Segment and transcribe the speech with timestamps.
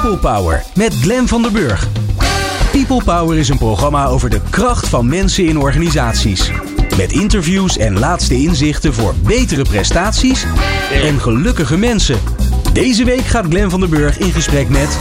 [0.00, 1.88] People Power met Glen van der Burg.
[2.70, 6.50] People Power is een programma over de kracht van mensen in organisaties.
[6.96, 10.44] Met interviews en laatste inzichten voor betere prestaties
[11.02, 12.18] en gelukkige mensen.
[12.72, 14.98] Deze week gaat Glen van der Burg in gesprek met...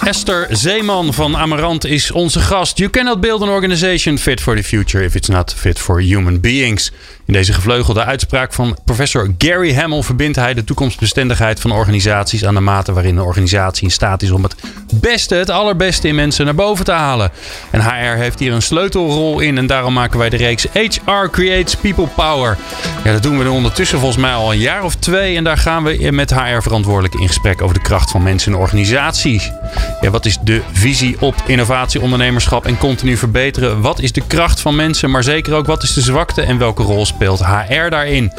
[0.00, 2.78] Esther Zeeman van Amarant is onze gast.
[2.78, 6.40] You cannot build an organization fit for the future if it's not fit for human
[6.40, 6.92] beings.
[7.30, 12.54] In deze gevleugelde uitspraak van professor Gary Hamel verbindt hij de toekomstbestendigheid van organisaties aan
[12.54, 14.54] de mate waarin een organisatie in staat is om het
[14.94, 17.30] beste, het allerbeste in mensen naar boven te halen.
[17.70, 21.76] En HR heeft hier een sleutelrol in en daarom maken wij de reeks HR Creates
[21.76, 22.58] People Power.
[23.04, 25.84] Ja, dat doen we ondertussen volgens mij al een jaar of twee en daar gaan
[25.84, 29.50] we met HR-verantwoordelijken in gesprek over de kracht van mensen in organisaties.
[30.00, 33.80] Ja, wat is de visie op innovatie, ondernemerschap en continu verbeteren?
[33.80, 36.82] Wat is de kracht van mensen, maar zeker ook wat is de zwakte en welke
[36.82, 38.32] rol speelt HR daarin?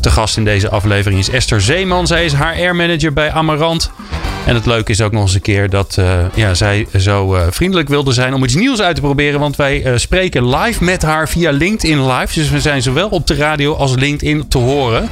[0.00, 2.06] Te gast in deze aflevering is Esther Zeeman.
[2.06, 3.90] Zij is HR-manager bij Amarant.
[4.46, 7.42] En het leuke is ook nog eens een keer dat uh, ja, zij zo uh,
[7.50, 9.40] vriendelijk wilde zijn om iets nieuws uit te proberen.
[9.40, 12.40] Want wij uh, spreken live met haar via LinkedIn Live.
[12.40, 15.08] Dus we zijn zowel op de radio als LinkedIn te horen.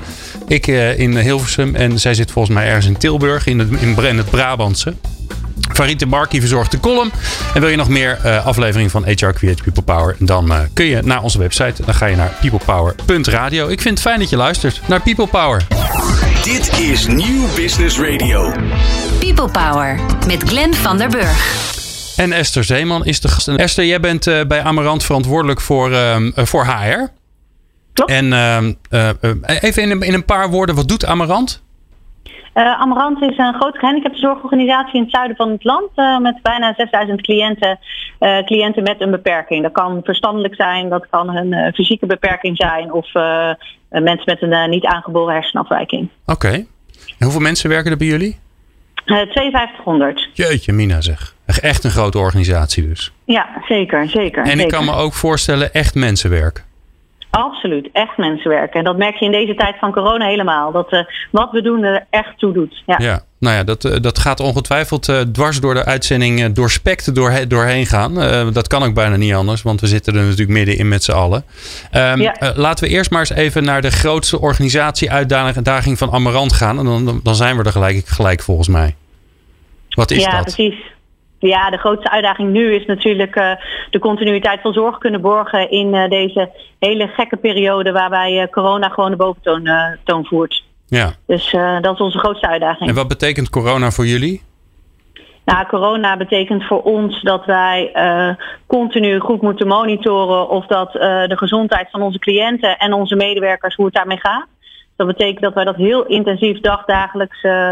[0.48, 4.30] Ik in Hilversum en zij zit volgens mij ergens in Tilburg in het, in het
[4.30, 4.94] Brabantse.
[5.72, 7.12] Farid de Barkie verzorgt de column.
[7.54, 10.16] En wil je nog meer uh, afleveringen van HR Create People Power?
[10.18, 11.82] Dan uh, kun je naar onze website.
[11.84, 13.68] Dan ga je naar peoplepower.radio.
[13.68, 15.66] Ik vind het fijn dat je luistert naar People Power.
[16.42, 18.52] Dit is Nieuw Business Radio.
[19.18, 21.64] People Power met Glenn van der Burg.
[22.16, 23.48] En Esther Zeeman is de gast.
[23.48, 25.90] En Esther, jij bent uh, bij Amarant verantwoordelijk voor,
[26.34, 27.12] voor HR.
[27.92, 28.10] Klopt.
[28.10, 28.32] En
[29.60, 31.64] even in, in een paar woorden, wat doet Amarant?
[32.56, 36.74] Uh, Amarant is een grote gehandicaptenzorgorganisatie in het zuiden van het land uh, met bijna
[36.76, 37.78] 6000 cliënten,
[38.20, 39.62] uh, cliënten met een beperking.
[39.62, 43.12] Dat kan verstandelijk zijn, dat kan een fysieke beperking zijn of
[43.88, 46.08] mensen met een niet aangeboren hersenafwijking.
[46.26, 46.32] Oké.
[46.32, 46.66] Okay.
[47.18, 48.38] En hoeveel mensen werken er bij jullie?
[49.04, 50.28] 5200.
[50.32, 51.34] Jeetje, Mina zeg.
[51.46, 53.12] Echt een grote organisatie dus.
[53.24, 54.44] Ja, zeker, zeker.
[54.44, 54.76] En ik zeker.
[54.76, 56.64] kan me ook voorstellen, echt mensenwerk.
[57.36, 58.78] Absoluut, echt mensen werken.
[58.78, 60.72] En dat merk je in deze tijd van corona helemaal.
[60.72, 62.82] Dat uh, wat we doen er echt toe doet.
[62.86, 67.14] Ja, ja nou ja, dat, uh, dat gaat ongetwijfeld uh, dwars door de uitzending doorspekt
[67.14, 68.14] door, doorheen gaan.
[68.52, 71.44] dat kan ook bijna niet anders, want we zitten er natuurlijk middenin met z'n allen.
[71.92, 72.52] Um, ja.
[72.54, 76.78] laten we eerst maar eens even naar de grootste organisatie-uitdaging van Amarant gaan.
[76.78, 78.94] En dan, dan zijn we er gelijk, gelijk volgens mij.
[79.88, 80.42] Wat is ja, dat?
[80.42, 80.94] precies.
[81.38, 83.50] Ja, de grootste uitdaging nu is natuurlijk uh,
[83.90, 88.88] de continuïteit van zorg kunnen borgen in uh, deze hele gekke periode waarbij uh, corona
[88.88, 89.70] gewoon de boventoon
[90.04, 90.64] toon voert.
[90.86, 91.12] Ja.
[91.26, 92.88] Dus dat is onze grootste uitdaging.
[92.88, 94.42] En wat betekent corona voor jullie?
[95.44, 97.92] Nou, corona betekent voor ons dat wij
[98.66, 103.84] continu goed moeten monitoren of dat de gezondheid van onze cliënten en onze medewerkers, hoe
[103.84, 104.46] het daarmee gaat.
[104.96, 107.70] Dat betekent dat wij dat heel intensief dagdagelijks uh,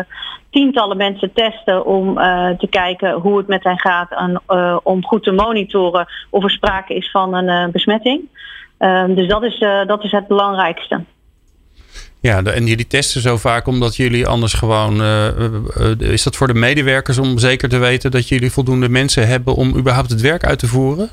[0.50, 5.04] tientallen mensen testen om uh, te kijken hoe het met hen gaat en uh, om
[5.04, 8.20] goed te monitoren of er sprake is van een besmetting.
[9.06, 11.00] dus dat is, dat is het belangrijkste.
[12.20, 15.02] Ja, en jullie testen zo vaak omdat jullie anders gewoon.
[15.98, 19.76] is dat voor de medewerkers om zeker te weten dat jullie voldoende mensen hebben om
[19.76, 21.10] überhaupt het werk uit te voeren?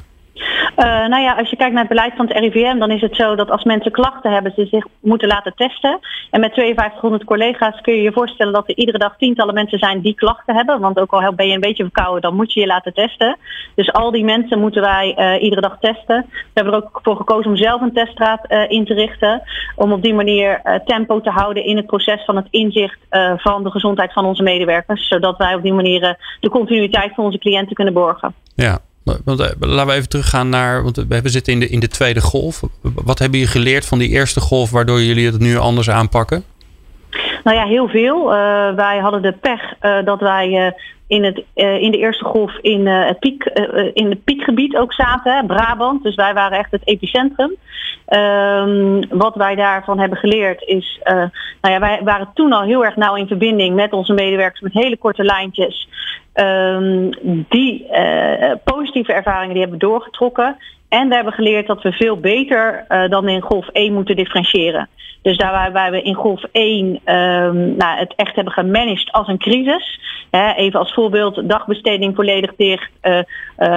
[0.82, 3.16] Uh, nou ja, als je kijkt naar het beleid van het RIVM, dan is het
[3.16, 6.00] zo dat als mensen klachten hebben, ze zich moeten laten testen.
[6.32, 10.02] En met 5200 collega's kun je je voorstellen dat er iedere dag tientallen mensen zijn
[10.02, 10.80] die klachten hebben.
[10.80, 13.38] Want ook al ben je een beetje verkouden, dan moet je je laten testen.
[13.76, 16.26] Dus al die mensen moeten wij uh, iedere dag testen.
[16.30, 19.42] We hebben er ook voor gekozen om zelf een teststraat uh, in te richten.
[19.76, 23.00] Om op die manier tempo te houden in het proces van het inzicht
[23.38, 25.08] van de gezondheid van onze medewerkers.
[25.08, 28.34] Zodat wij op die manier de continuïteit van onze cliënten kunnen borgen.
[28.56, 32.22] Ja, want, laten we even teruggaan naar, want we zitten in de, in de tweede
[32.22, 32.62] golf.
[32.82, 36.44] Wat hebben jullie geleerd van die eerste golf waardoor jullie het nu anders aanpakken?
[37.44, 38.34] Nou ja, heel veel.
[38.34, 40.74] Uh, wij hadden de pech uh, dat wij
[41.08, 43.44] in, het, in de eerste golf in, het piek,
[43.94, 46.04] in het piekgebied ook zaten, hè, Brabant.
[46.04, 47.56] Dus wij waren echt het epicentrum.
[48.08, 51.00] Um, wat wij daarvan hebben geleerd is,
[51.62, 54.74] nou ja, wij waren toen al heel erg nauw in verbinding met onze medewerkers met
[54.74, 55.88] hele korte lijntjes.
[56.34, 57.10] Um,
[57.50, 60.58] die uh, positieve ervaringen die hebben doorgetrokken.
[60.90, 64.90] En we hebben geleerd dat we veel beter uh, dan in golf 1 moeten differentiëren.
[65.22, 69.38] Dus daar waarbij we in golf 1 um, nou, het echt hebben gemanaged als een
[69.38, 70.00] crisis.
[70.30, 72.90] Hè, even als voorbeeld, dagbesteding volledig dicht.
[73.02, 73.22] Uh,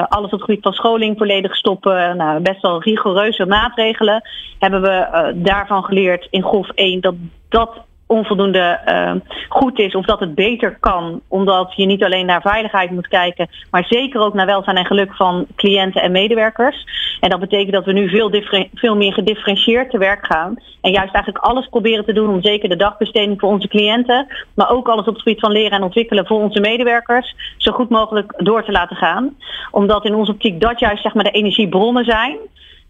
[0.08, 2.16] alles op het gebied van scholing volledig stoppen.
[2.16, 4.22] Nou, best wel rigoureuze maatregelen.
[4.58, 7.14] Hebben we daarvan geleerd in golf 1 dat
[7.48, 9.12] dat onvoldoende uh,
[9.48, 11.20] goed is of dat het beter kan.
[11.28, 15.14] Omdat je niet alleen naar veiligheid moet kijken, maar zeker ook naar welzijn en geluk
[15.14, 16.86] van cliënten en medewerkers.
[17.20, 18.30] En dat betekent dat we nu veel,
[18.74, 20.56] veel meer gedifferentieerd te werk gaan.
[20.80, 24.70] En juist eigenlijk alles proberen te doen om zeker de dagbesteding voor onze cliënten, maar
[24.70, 28.32] ook alles op het gebied van leren en ontwikkelen voor onze medewerkers, zo goed mogelijk
[28.36, 29.36] door te laten gaan.
[29.70, 32.38] Omdat in onze optiek dat juist zeg maar, de energiebronnen zijn.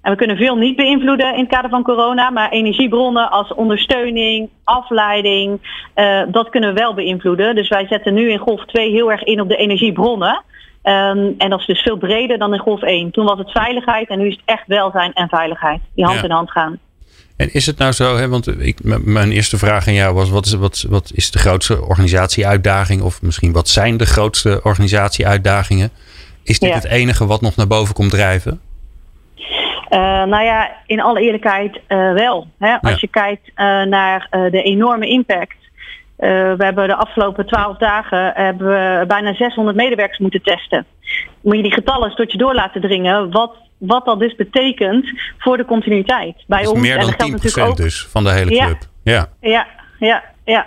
[0.04, 4.48] En we kunnen veel niet beïnvloeden in het kader van corona, maar energiebronnen als ondersteuning,
[4.64, 5.60] afleiding,
[5.96, 7.54] uh, dat kunnen we wel beïnvloeden.
[7.54, 10.42] Dus wij zetten nu in golf 2 heel erg in op de energiebronnen.
[10.82, 13.10] Um, en dat is dus veel breder dan in golf 1.
[13.10, 16.30] Toen was het veiligheid en nu is het echt welzijn en veiligheid die hand in
[16.30, 16.78] hand gaan.
[17.36, 20.46] En is het nou zo, hè, want ik, mijn eerste vraag aan jou was: wat
[20.46, 23.02] is, wat, wat is de grootste organisatieuitdaging?
[23.02, 25.90] Of misschien wat zijn de grootste organisatieuitdagingen?
[26.42, 28.60] Is dit het enige wat nog naar boven komt drijven?
[29.94, 32.46] Uh, nou ja, in alle eerlijkheid uh, wel.
[32.58, 32.80] Hè?
[32.80, 35.56] Als je kijkt uh, naar de enorme impact.
[36.16, 40.86] we hebben de afgelopen twaalf dagen hebben we bijna 600 medewerkers moeten testen.
[41.40, 45.56] Moet je die getallen tot je door laten dringen, wat, wat dat dus betekent voor
[45.56, 46.80] de continuïteit bij ons.
[46.80, 47.76] Meer dan en dat 10% natuurlijk ook...
[47.76, 48.78] dus van de hele club.
[49.02, 49.66] Ja, ja, ja,
[49.98, 50.22] ja.
[50.44, 50.66] ja.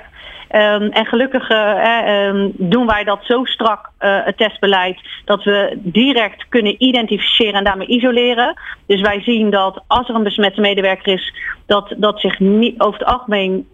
[0.52, 5.78] Um, en gelukkig uh, um, doen wij dat zo strak, uh, het testbeleid, dat we
[5.82, 8.60] direct kunnen identificeren en daarmee isoleren.
[8.86, 11.34] Dus wij zien dat als er een besmette medewerker is,
[11.66, 13.68] dat dat zich niet over het algemeen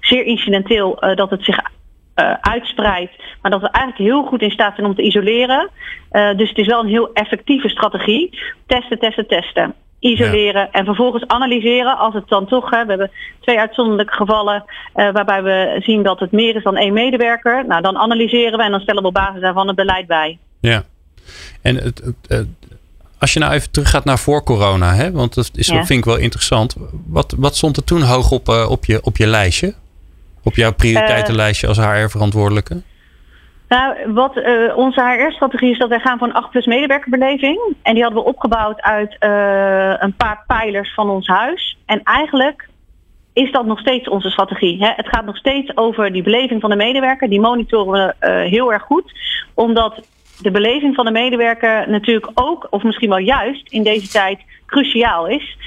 [0.00, 1.58] zeer incidenteel, dat het zich
[2.40, 3.12] uitspreidt.
[3.42, 5.70] Maar dat we eigenlijk heel goed in staat zijn om te isoleren.
[6.10, 8.38] dus het is wel een heel effectieve strategie.
[8.66, 13.10] Testen, testen, testen isoleren en vervolgens analyseren als het dan toch, hè, we hebben
[13.40, 14.64] twee uitzonderlijke gevallen
[14.94, 17.66] uh, waarbij we zien dat het meer is dan één medewerker.
[17.66, 20.38] Nou, dan analyseren we en dan stellen we op basis daarvan het beleid bij.
[20.60, 20.84] Ja,
[21.62, 22.46] en het, het,
[23.18, 26.16] als je nou even teruggaat naar voor corona, hè, want dat is, vind ik wel
[26.16, 26.76] interessant.
[27.06, 29.74] Wat, wat stond er toen hoog op, uh, op, je, op je lijstje?
[30.42, 32.82] Op jouw prioriteitenlijstje als HR-verantwoordelijke?
[33.70, 37.60] Nou, wat uh, onze HR-strategie is dat wij gaan een 8 plus medewerkerbeleving.
[37.82, 41.78] En die hadden we opgebouwd uit uh, een paar pijlers van ons huis.
[41.86, 42.68] En eigenlijk
[43.32, 44.84] is dat nog steeds onze strategie.
[44.84, 44.92] Hè?
[44.96, 47.28] Het gaat nog steeds over die beleving van de medewerker.
[47.28, 49.12] Die monitoren we uh, heel erg goed.
[49.54, 50.06] Omdat
[50.42, 55.26] de beleving van de medewerker natuurlijk ook, of misschien wel juist in deze tijd, cruciaal
[55.26, 55.58] is.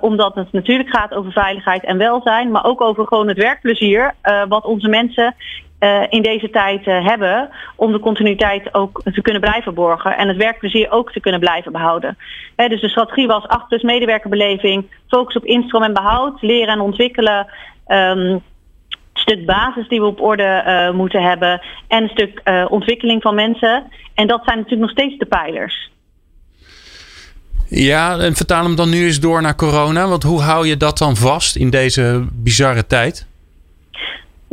[0.00, 4.14] Omdat het natuurlijk gaat over veiligheid en welzijn, maar ook over gewoon het werkplezier.
[4.24, 5.34] Uh, wat onze mensen
[5.80, 10.28] uh, in deze tijd uh, hebben om de continuïteit ook te kunnen blijven borgen en
[10.28, 12.16] het werkplezier ook te kunnen blijven behouden.
[12.56, 17.46] Dus de strategie was 8 plus medewerkerbeleving, focus op instroom en behoud, leren en ontwikkelen.
[17.88, 18.42] Um,
[19.12, 23.84] stuk basis die we op orde uh, moeten hebben en een stuk ontwikkeling van mensen.
[24.14, 25.90] En dat zijn natuurlijk nog steeds de pijlers.
[27.68, 30.08] Ja, en vertaal hem dan nu eens door naar corona.
[30.08, 33.26] Want hoe hou je dat dan vast in deze bizarre tijd?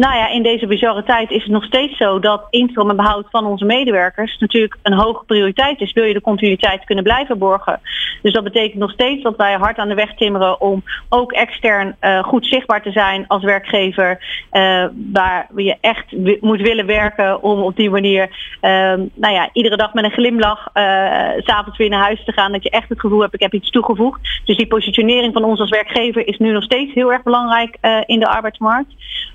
[0.03, 3.25] Nou ja, in deze bizarre tijd is het nog steeds zo dat instroom en behoud
[3.29, 5.93] van onze medewerkers natuurlijk een hoge prioriteit is.
[5.93, 7.79] Wil je de continuïteit kunnen blijven borgen?
[8.21, 11.95] Dus dat betekent nog steeds dat wij hard aan de weg timmeren om ook extern
[12.01, 14.09] uh, goed zichtbaar te zijn als werkgever.
[14.51, 16.11] Uh, waar je echt
[16.41, 18.29] moet willen werken om op die manier,
[18.61, 18.69] uh,
[19.13, 20.69] nou ja, iedere dag met een glimlach
[21.37, 22.51] s'avonds weer naar huis te gaan.
[22.51, 24.41] Dat je echt het gevoel hebt, ik heb iets toegevoegd.
[24.45, 28.19] Dus die positionering van ons als werkgever is nu nog steeds heel erg belangrijk in
[28.19, 28.93] de arbeidsmarkt.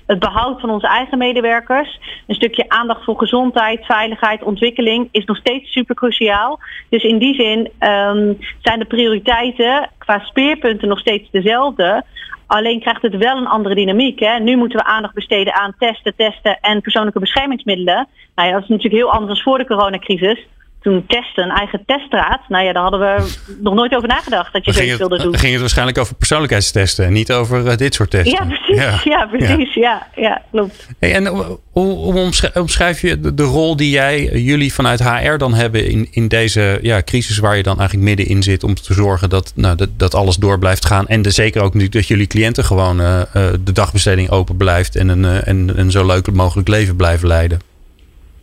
[0.09, 1.99] Het behoud van onze eigen medewerkers.
[2.27, 6.59] Een stukje aandacht voor gezondheid, veiligheid, ontwikkeling is nog steeds super cruciaal.
[6.89, 12.03] Dus in die zin um, zijn de prioriteiten qua speerpunten nog steeds dezelfde.
[12.47, 14.19] Alleen krijgt het wel een andere dynamiek.
[14.19, 14.39] Hè.
[14.39, 18.07] Nu moeten we aandacht besteden aan testen, testen en persoonlijke beschermingsmiddelen.
[18.35, 20.47] Nou ja, dat is natuurlijk heel anders dan voor de coronacrisis
[20.81, 22.41] toen testen, een eigen teststraat.
[22.47, 25.31] Nou ja, daar hadden we nog nooit over nagedacht dat je zoiets wilde doen.
[25.31, 28.31] Dan ging het waarschijnlijk over persoonlijkheidstesten en niet over uh, dit soort testen.
[28.31, 28.83] Ja, precies.
[28.83, 29.73] Ja, ja precies.
[29.73, 30.07] Ja.
[30.15, 30.87] ja, klopt.
[30.99, 35.53] Hey, en hoe, hoe omschrijf je de, de, rol die jij, jullie vanuit HR dan
[35.53, 39.29] hebben in, in deze ja, crisis waar je dan eigenlijk middenin zit om te zorgen
[39.29, 41.07] dat, nou, dat, dat alles door blijft gaan.
[41.07, 43.21] En de, zeker ook nu dat jullie cliënten gewoon uh,
[43.63, 47.68] de dagbesteding open blijft en een, en een zo leuk mogelijk leven blijven leiden.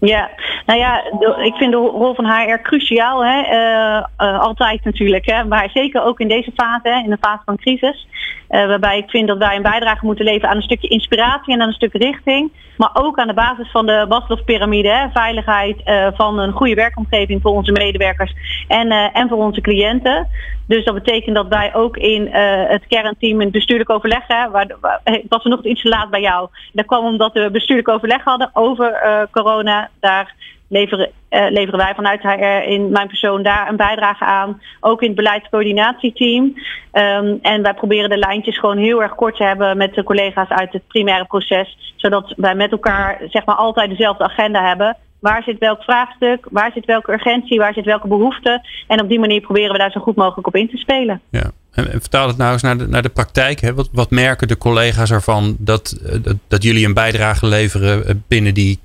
[0.00, 0.31] Ja,
[0.67, 1.03] nou ja,
[1.43, 3.25] ik vind de rol van HR cruciaal.
[3.25, 3.41] Hè?
[3.41, 5.26] Uh, uh, altijd natuurlijk.
[5.26, 5.45] Hè?
[5.45, 6.99] Maar zeker ook in deze fase, hè?
[6.99, 8.07] in de fase van crisis.
[8.50, 11.61] Uh, waarbij ik vind dat wij een bijdrage moeten leveren aan een stukje inspiratie en
[11.61, 12.53] aan een stuk richting.
[12.76, 15.11] Maar ook aan de basis van de Maslow-pyramide.
[15.12, 15.76] Veiligheid
[16.17, 18.35] van een goede werkomgeving voor onze medewerkers
[18.69, 20.29] en, en voor onze cliënten.
[20.66, 22.28] Dus dat betekent dat wij ook in
[22.68, 24.52] het kernteam een bestuurlijk overleg hebben.
[24.52, 26.49] Waar, waar, was er nog iets te laat bij jou.
[26.73, 29.90] Dat kwam omdat we bestuurlijk overleg hadden over corona.
[30.00, 30.35] Daar
[30.68, 34.62] leveren, leveren wij vanuit HR in mijn persoon daar een bijdrage aan.
[34.80, 36.54] Ook in het beleidscoördinatieteam.
[36.92, 40.49] Ehm, en wij proberen de lijntjes gewoon heel erg kort te hebben met de collega's
[40.49, 41.92] uit het primaire proces.
[41.96, 44.96] Zodat wij met elkaar zeg maar altijd dezelfde agenda hebben.
[45.26, 46.47] Waar zit welk vraagstuk?
[46.50, 47.59] Waar zit welke urgentie?
[47.59, 48.66] Waar zit welke behoefte?
[48.87, 51.21] En op die manier proberen we daar zo goed mogelijk op in te spelen.
[51.30, 51.50] Ja.
[51.73, 53.61] En, vertaal het nou eens naar de, naar de praktijk.
[53.61, 53.75] Hè?
[53.75, 58.54] Wat, wat merken de collega's ervan dat, eh, dat, jullie een bijdrage leveren eh, binnen
[58.54, 58.78] die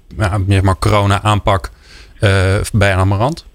[0.48, 1.72] zeg maar corona-aanpak
[2.20, 3.46] uh, bij Amarant?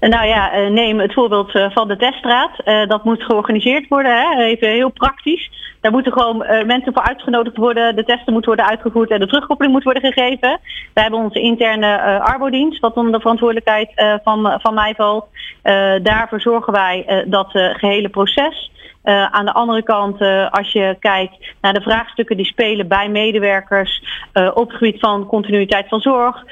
[0.00, 2.50] Nou ja, neem het voorbeeld van de teststraat.
[2.88, 4.42] dat moet georganiseerd worden, hè?
[4.42, 5.50] even heel praktisch.
[5.80, 7.96] Daar moeten gewoon mensen voor uitgenodigd worden.
[7.96, 10.58] De testen moeten worden uitgevoerd en de terugkoppeling moet worden gegeven.
[10.94, 15.26] We hebben onze interne arbodienst, wat onder de verantwoordelijkheid van, van mij valt.
[16.02, 18.70] daarvoor zorgen wij dat gehele proces.
[19.06, 23.08] Uh, aan de andere kant, uh, als je kijkt naar de vraagstukken die spelen bij
[23.08, 24.02] medewerkers
[24.34, 26.44] uh, op het gebied van continuïteit van zorg,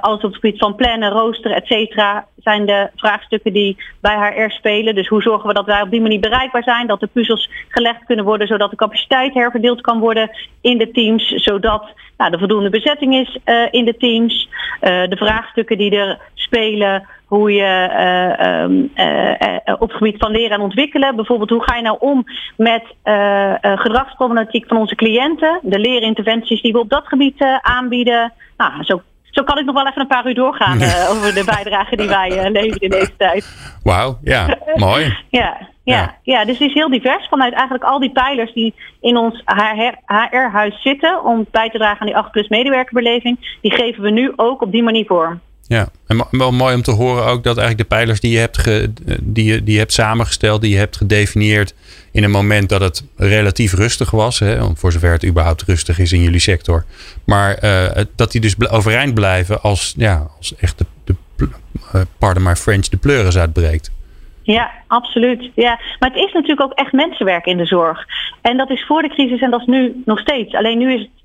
[0.00, 4.50] als op het gebied van plannen, roosteren, et cetera, zijn de vraagstukken die bij HR
[4.50, 4.94] spelen.
[4.94, 8.04] Dus hoe zorgen we dat wij op die manier bereikbaar zijn, dat de puzzels gelegd
[8.04, 12.70] kunnen worden, zodat de capaciteit herverdeeld kan worden in de teams, zodat nou, er voldoende
[12.70, 13.38] bezetting is
[13.70, 14.48] in de teams.
[14.80, 17.88] de vraagstukken die er spelen hoe je
[19.66, 22.24] uh, op het gebied van leren en ontwikkelen, bijvoorbeeld hoe ga je nou om
[22.56, 22.84] met
[23.62, 28.32] gedragsproblematiek van onze cliënten, de leerinterventies die we op dat gebied aanbieden.
[28.56, 29.02] Nou, zo
[29.34, 30.76] zo kan ik nog wel even een paar uur doorgaan
[31.12, 33.78] over de bijdrage die wij leveren in deze tijd.
[33.82, 35.16] Wauw, ja, mooi.
[35.40, 36.44] ja, ja, ja.
[36.44, 41.24] dus het is heel divers vanuit eigenlijk al die pijlers die in ons HR-huis zitten
[41.24, 43.58] om bij te dragen aan die 8 plus medewerkerbeleving.
[43.60, 45.40] Die geven we nu ook op die manier vorm.
[45.66, 48.64] Ja, en wel mooi om te horen ook dat eigenlijk de pijlers die je hebt,
[49.22, 51.74] die je, die hebt samengesteld, die je hebt gedefinieerd
[52.12, 56.12] in een moment dat het relatief rustig was, hè, voor zover het überhaupt rustig is
[56.12, 56.84] in jullie sector,
[57.24, 61.48] maar uh, dat die dus overeind blijven als, ja, als echt de, de
[61.94, 63.92] uh, pardon my French, de pleuris uitbreekt.
[64.42, 65.50] Ja, absoluut.
[65.54, 65.80] Ja.
[65.98, 68.06] Maar het is natuurlijk ook echt mensenwerk in de zorg.
[68.42, 70.54] En dat is voor de crisis en dat is nu nog steeds.
[70.54, 71.23] Alleen nu is het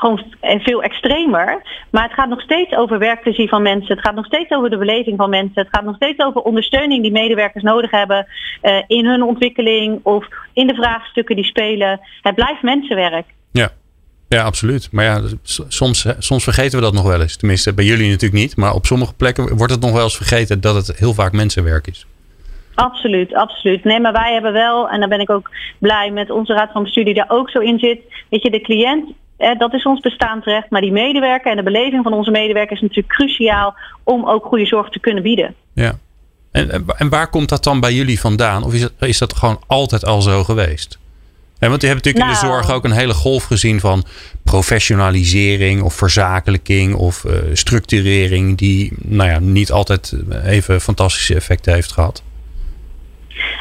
[0.00, 1.62] gewoon veel extremer.
[1.90, 3.94] Maar het gaat nog steeds over werkplezier van mensen.
[3.94, 5.62] Het gaat nog steeds over de beleving van mensen.
[5.62, 8.26] Het gaat nog steeds over ondersteuning die medewerkers nodig hebben
[8.62, 12.00] uh, in hun ontwikkeling of in de vraagstukken die spelen.
[12.22, 13.26] Het blijft mensenwerk.
[13.52, 13.70] Ja.
[14.28, 14.88] Ja, absoluut.
[14.92, 15.20] Maar ja,
[15.68, 17.36] soms, soms vergeten we dat nog wel eens.
[17.36, 18.56] Tenminste, bij jullie natuurlijk niet.
[18.56, 21.86] Maar op sommige plekken wordt het nog wel eens vergeten dat het heel vaak mensenwerk
[21.86, 22.06] is.
[22.74, 23.84] Absoluut, absoluut.
[23.84, 26.82] Nee, maar wij hebben wel, en daar ben ik ook blij met onze raad van
[26.82, 28.00] bestuur die daar ook zo in zit.
[28.28, 30.70] Weet je, de cliënt eh, dat is ons bestaansrecht.
[30.70, 34.66] Maar die medewerker en de beleving van onze medewerkers is natuurlijk cruciaal om ook goede
[34.66, 35.54] zorg te kunnen bieden.
[35.74, 35.98] Ja.
[36.50, 38.64] En, en waar komt dat dan bij jullie vandaan?
[38.64, 40.98] Of is, het, is dat gewoon altijd al zo geweest?
[41.58, 42.54] Want je hebt natuurlijk in de nou.
[42.54, 44.04] zorg ook een hele golf gezien van
[44.42, 51.92] professionalisering of verzakelijking of uh, structurering, die nou ja, niet altijd even fantastische effecten heeft
[51.92, 52.22] gehad.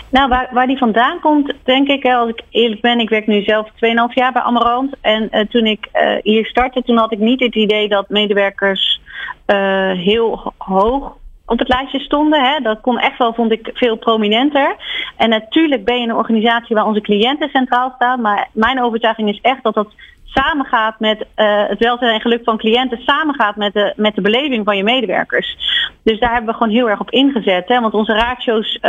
[0.09, 3.43] Nou, waar, waar die vandaan komt, denk ik, als ik eerlijk ben, ik werk nu
[3.43, 3.75] zelf 2,5
[4.13, 4.95] jaar bij Amarant.
[5.01, 9.01] En uh, toen ik uh, hier startte, toen had ik niet het idee dat medewerkers
[9.47, 12.43] uh, heel hoog op het lijstje stonden.
[12.43, 12.59] Hè.
[12.59, 14.75] Dat kon echt wel, vond ik, veel prominenter.
[15.17, 18.21] En natuurlijk ben je een organisatie waar onze cliënten centraal staan.
[18.21, 19.93] Maar mijn overtuiging is echt dat dat
[20.33, 24.65] samengaat met uh, het welzijn en geluk van cliënten, samengaat met de, met de beleving
[24.65, 25.57] van je medewerkers.
[26.03, 27.67] Dus daar hebben we gewoon heel erg op ingezet.
[27.67, 27.79] Hè?
[27.79, 28.81] Want onze ratio's uh,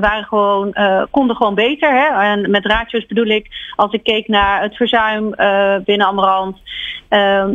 [0.00, 1.90] waren gewoon, uh, konden gewoon beter.
[1.90, 2.22] Hè?
[2.22, 5.30] En met ratio's bedoel ik, als ik keek naar het verzuim
[5.84, 6.56] binnen Amarant.
[7.08, 7.50] Ehm,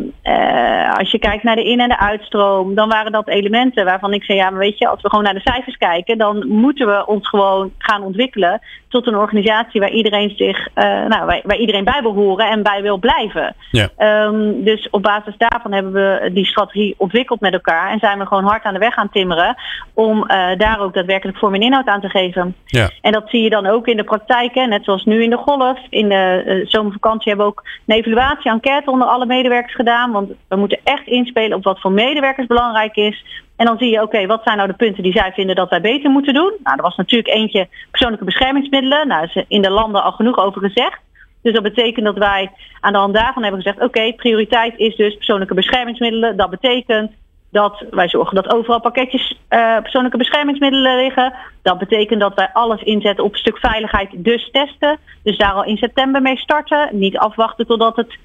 [0.97, 4.23] als je kijkt naar de in- en de uitstroom, dan waren dat elementen waarvan ik
[4.23, 7.05] zei, ja, maar weet je, als we gewoon naar de cijfers kijken, dan moeten we
[7.05, 12.01] ons gewoon gaan ontwikkelen tot een organisatie waar iedereen zich, nou, waar, waar iedereen bij
[12.01, 13.55] wil horen en bij wil blijven.
[13.71, 13.89] Ja.
[14.25, 17.91] Um, dus op basis daarvan hebben we die strategie ontwikkeld met elkaar.
[17.91, 19.55] En zijn we gewoon hard aan de weg gaan timmeren.
[19.93, 22.55] Om uh, daar ook daadwerkelijk vorm en inhoud aan te geven.
[22.65, 22.89] Ja.
[23.01, 24.53] En dat zie je dan ook in de praktijk.
[24.53, 25.79] Hè, net zoals nu in de golf.
[25.89, 30.11] In de zomervakantie hebben we ook een evaluatie, enquête onder alle medewerkers gedaan.
[30.11, 33.25] Want we moeten echt inspelen op wat voor medewerkers belangrijk is.
[33.55, 35.81] En dan zie je, oké, wat zijn nou de punten die zij vinden dat wij
[35.81, 36.53] beter moeten doen?
[36.63, 39.07] Nou, er was natuurlijk eentje persoonlijke beschermingsmiddelen.
[39.07, 40.99] Nou, is in de landen al genoeg over gezegd.
[41.41, 45.15] Dus dat betekent dat wij aan de hand daarvan hebben gezegd: oké, prioriteit is dus
[45.15, 46.37] persoonlijke beschermingsmiddelen.
[46.37, 47.11] Dat betekent
[47.53, 51.33] dat wij zorgen dat overal pakketjes uh, persoonlijke beschermingsmiddelen liggen.
[51.61, 54.97] Dat betekent dat wij alles inzetten op stuk veiligheid, dus testen.
[55.23, 56.89] Dus daar al in september mee starten.
[56.91, 58.17] Niet afwachten totdat het.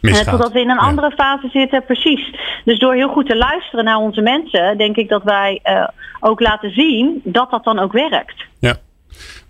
[0.00, 0.86] Uh, totdat we in een ja.
[0.86, 2.34] andere fase zitten, precies.
[2.64, 5.88] Dus door heel goed te luisteren naar onze mensen, denk ik dat wij uh,
[6.20, 8.44] ook laten zien dat dat dan ook werkt.
[8.58, 8.76] Ja.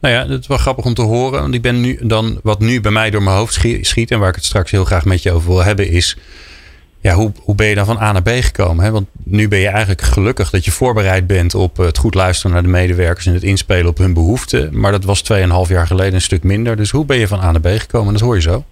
[0.01, 1.41] Nou ja, het is wel grappig om te horen.
[1.41, 4.29] Want ik ben nu dan, wat nu bij mij door mijn hoofd schiet en waar
[4.29, 6.17] ik het straks heel graag met je over wil hebben, is.
[7.01, 8.85] ja, hoe, hoe ben je dan van A naar B gekomen?
[8.85, 8.91] Hè?
[8.91, 12.63] Want nu ben je eigenlijk gelukkig dat je voorbereid bent op het goed luisteren naar
[12.63, 14.81] de medewerkers en het inspelen op hun behoeften.
[14.81, 15.39] Maar dat was 2,5
[15.69, 16.77] jaar geleden een stuk minder.
[16.77, 18.13] Dus hoe ben je van A naar B gekomen?
[18.13, 18.65] Dat hoor je zo.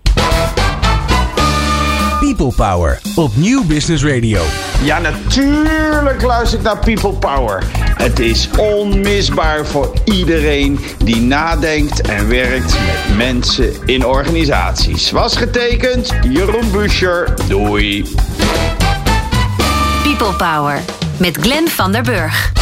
[2.36, 4.42] People Power op Nieuw Business Radio.
[4.82, 7.62] Ja, natuurlijk luister ik naar People Power.
[7.78, 15.10] Het is onmisbaar voor iedereen die nadenkt en werkt met mensen in organisaties.
[15.10, 17.34] Was getekend, Jeroen Buscher.
[17.48, 18.14] Doei.
[20.02, 20.80] People Power
[21.18, 22.52] met Glenn van der Burg.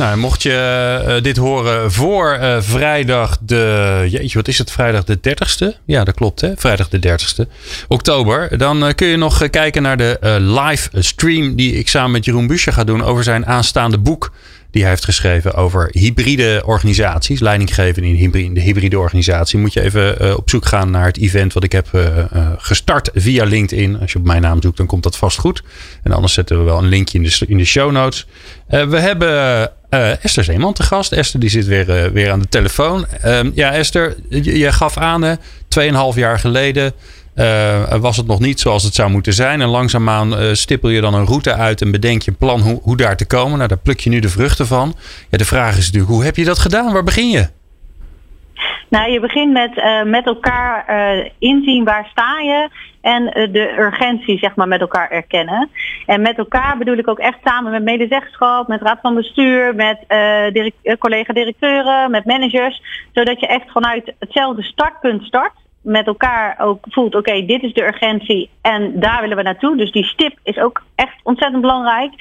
[0.00, 4.06] Nou, mocht je uh, dit horen voor uh, vrijdag de.
[4.10, 4.70] Jeetje, wat is het?
[4.70, 5.78] Vrijdag de 30ste?
[5.84, 6.52] Ja, dat klopt, hè?
[6.56, 7.50] Vrijdag de 30ste
[7.88, 8.58] oktober.
[8.58, 12.46] Dan uh, kun je nog kijken naar de live stream die ik samen met Jeroen
[12.46, 14.32] Buscher ga doen over zijn aanstaande boek
[14.70, 17.40] die hij heeft geschreven over hybride organisaties.
[17.40, 19.58] Leidinggeven in de hybride organisatie.
[19.58, 21.88] Moet je even op zoek gaan naar het event wat ik heb
[22.56, 24.00] gestart via LinkedIn.
[24.00, 25.62] Als je op mijn naam zoekt, dan komt dat vast goed.
[26.02, 28.26] En anders zetten we wel een linkje in de, in de show notes.
[28.66, 31.12] we hebben Esther Zeeman te gast.
[31.12, 33.06] Esther die zit weer, weer aan de telefoon.
[33.06, 36.92] Ehm, ja, Esther, je, gaf aan, 2,5 jaar geleden
[37.34, 39.60] uh, was het nog niet zoals het zou moeten zijn.
[39.60, 42.80] En langzaamaan uh, stippel je dan een route uit en bedenk je een plan hoe,
[42.82, 43.56] hoe daar te komen.
[43.56, 44.96] Nou, daar pluk je nu de vruchten van.
[45.30, 46.92] Ja, de vraag is natuurlijk, hoe heb je dat gedaan?
[46.92, 47.48] Waar begin je?
[48.90, 50.84] Nou, je begint met uh, met elkaar
[51.38, 52.68] inzien waar sta je
[53.00, 55.68] en de urgentie zeg maar met elkaar erkennen.
[56.06, 59.98] En met elkaar bedoel ik ook echt samen met medezeggenschap, met raad van bestuur, met
[60.52, 62.82] direct, collega-directeuren, met managers.
[63.12, 67.86] Zodat je echt vanuit hetzelfde startpunt start met elkaar ook voelt, oké, dit is de
[67.86, 69.76] urgentie en daar willen we naartoe.
[69.76, 72.12] Dus die stip is ook echt ontzettend belangrijk.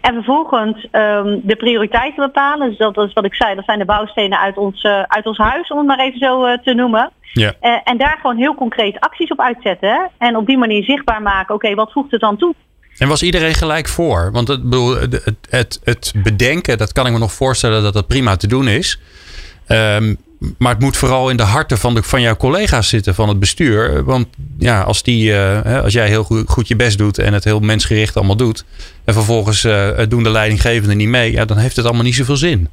[0.00, 2.68] En vervolgens um, de prioriteiten bepalen.
[2.68, 5.38] Dus dat is wat ik zei, dat zijn de bouwstenen uit ons, uh, uit ons
[5.38, 7.10] huis, om het maar even zo uh, te noemen.
[7.32, 7.52] Ja.
[7.62, 10.10] Uh, en daar gewoon heel concreet acties op uitzetten.
[10.18, 12.54] En op die manier zichtbaar maken, oké, wat voegt het dan toe?
[12.98, 14.32] En was iedereen gelijk voor?
[14.32, 14.60] Want het,
[15.10, 18.68] het, het, het bedenken, dat kan ik me nog voorstellen dat dat prima te doen
[18.68, 19.00] is.
[19.68, 20.16] Um,
[20.58, 23.40] maar het moet vooral in de harten van, de, van jouw collega's zitten van het
[23.40, 24.04] bestuur.
[24.04, 24.26] Want
[24.58, 27.60] ja, als, die, uh, als jij heel goed, goed, je best doet en het heel
[27.60, 28.64] mensgericht allemaal doet.
[29.04, 31.32] En vervolgens uh, doen de leidinggevenden niet mee.
[31.32, 32.68] Ja, dan heeft het allemaal niet zoveel zin.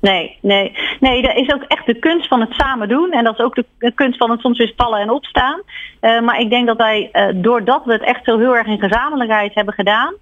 [0.00, 0.72] Nee, nee.
[1.00, 3.10] Nee, dat is ook echt de kunst van het samen doen.
[3.12, 5.60] En dat is ook de kunst van het soms weer vallen en opstaan.
[6.00, 9.54] Uh, maar ik denk dat wij, doordat we het echt zo heel erg in gezamenlijkheid
[9.54, 10.14] hebben gedaan.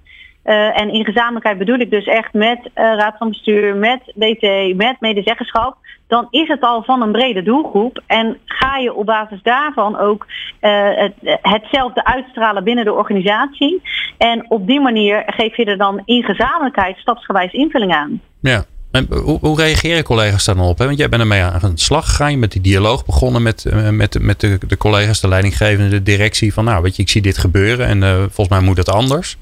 [0.44, 4.76] Uh, en in gezamenlijkheid bedoel ik dus echt met uh, raad van bestuur, met DT,
[4.76, 5.76] met medezeggenschap.
[6.06, 8.02] Dan is het al van een brede doelgroep.
[8.06, 10.26] En ga je op basis daarvan ook
[10.60, 13.82] het, hetzelfde uitstralen binnen de organisatie.
[14.19, 18.21] En op die manier geef je er dan in gezamenlijkheid stapsgewijs invulling aan.
[18.40, 18.64] Ja.
[18.90, 20.78] En hoe, hoe reageren collega's dan op?
[20.78, 20.86] Hè?
[20.86, 22.30] Want jij bent ermee aan de slag gegaan.
[22.30, 26.52] Je met die dialoog begonnen met, met, met de, de collega's, de leidinggevende, de directie.
[26.52, 29.36] Van nou, weet je, ik zie dit gebeuren en volgens mij moet het anders.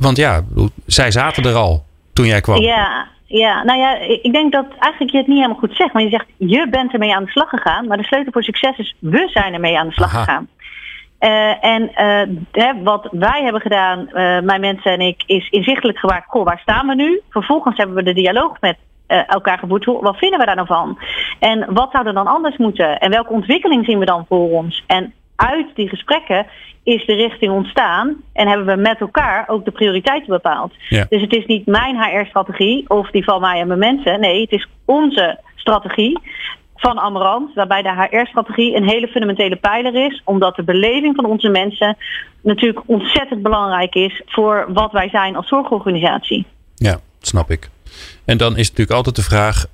[0.00, 0.44] Want ja,
[0.86, 2.60] zij zaten er al toen jij kwam.
[2.60, 5.92] Ja, ja, nou ja, ik denk dat eigenlijk je het niet helemaal goed zegt.
[5.92, 7.86] Want je zegt, je bent ermee aan de slag gegaan.
[7.86, 10.48] Maar de sleutel voor succes is, we zijn ermee aan de slag gegaan.
[11.20, 15.98] Uh, en uh, hè, wat wij hebben gedaan, uh, mijn mensen en ik, is inzichtelijk
[15.98, 17.20] gemaakt, goh, waar staan we nu?
[17.30, 18.76] Vervolgens hebben we de dialoog met
[19.26, 19.84] elkaar gevoerd.
[19.84, 20.98] Wat vinden we daar nou van?
[21.38, 22.98] En wat zou er dan anders moeten?
[22.98, 24.84] En welke ontwikkeling zien we dan voor ons?
[24.86, 26.46] En uit die gesprekken
[26.82, 30.72] is de richting ontstaan en hebben we met elkaar ook de prioriteiten bepaald.
[31.08, 34.20] Dus het is niet mijn HR-strategie of die van mij en mijn mensen.
[34.20, 36.18] Nee, het is onze strategie
[36.76, 41.48] van Amarant, waarbij de HR-strategie een hele fundamentele pijler is, omdat de beleving van onze
[41.48, 41.96] mensen
[42.42, 46.46] natuurlijk ontzettend belangrijk is voor wat wij zijn als zorgorganisatie.
[46.74, 47.68] Ja, snap ik.
[48.24, 49.66] En dan is natuurlijk altijd de vraag: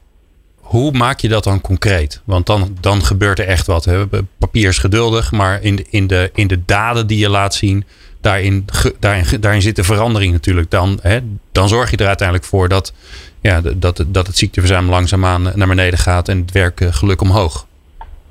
[0.66, 2.20] hoe maak je dat dan concreet?
[2.24, 3.84] Want dan, dan gebeurt er echt wat.
[3.84, 4.06] Hè?
[4.38, 7.84] Papier is geduldig, maar in, in, de, in de daden die je laat zien,
[8.20, 8.64] daarin,
[9.00, 10.70] daarin, daarin zit de verandering natuurlijk.
[10.70, 11.18] Dan, hè,
[11.52, 12.92] dan zorg je er uiteindelijk voor dat,
[13.40, 17.65] ja, dat, dat het ziekteverzuim langzaamaan naar beneden gaat en het werkgeluk omhoog.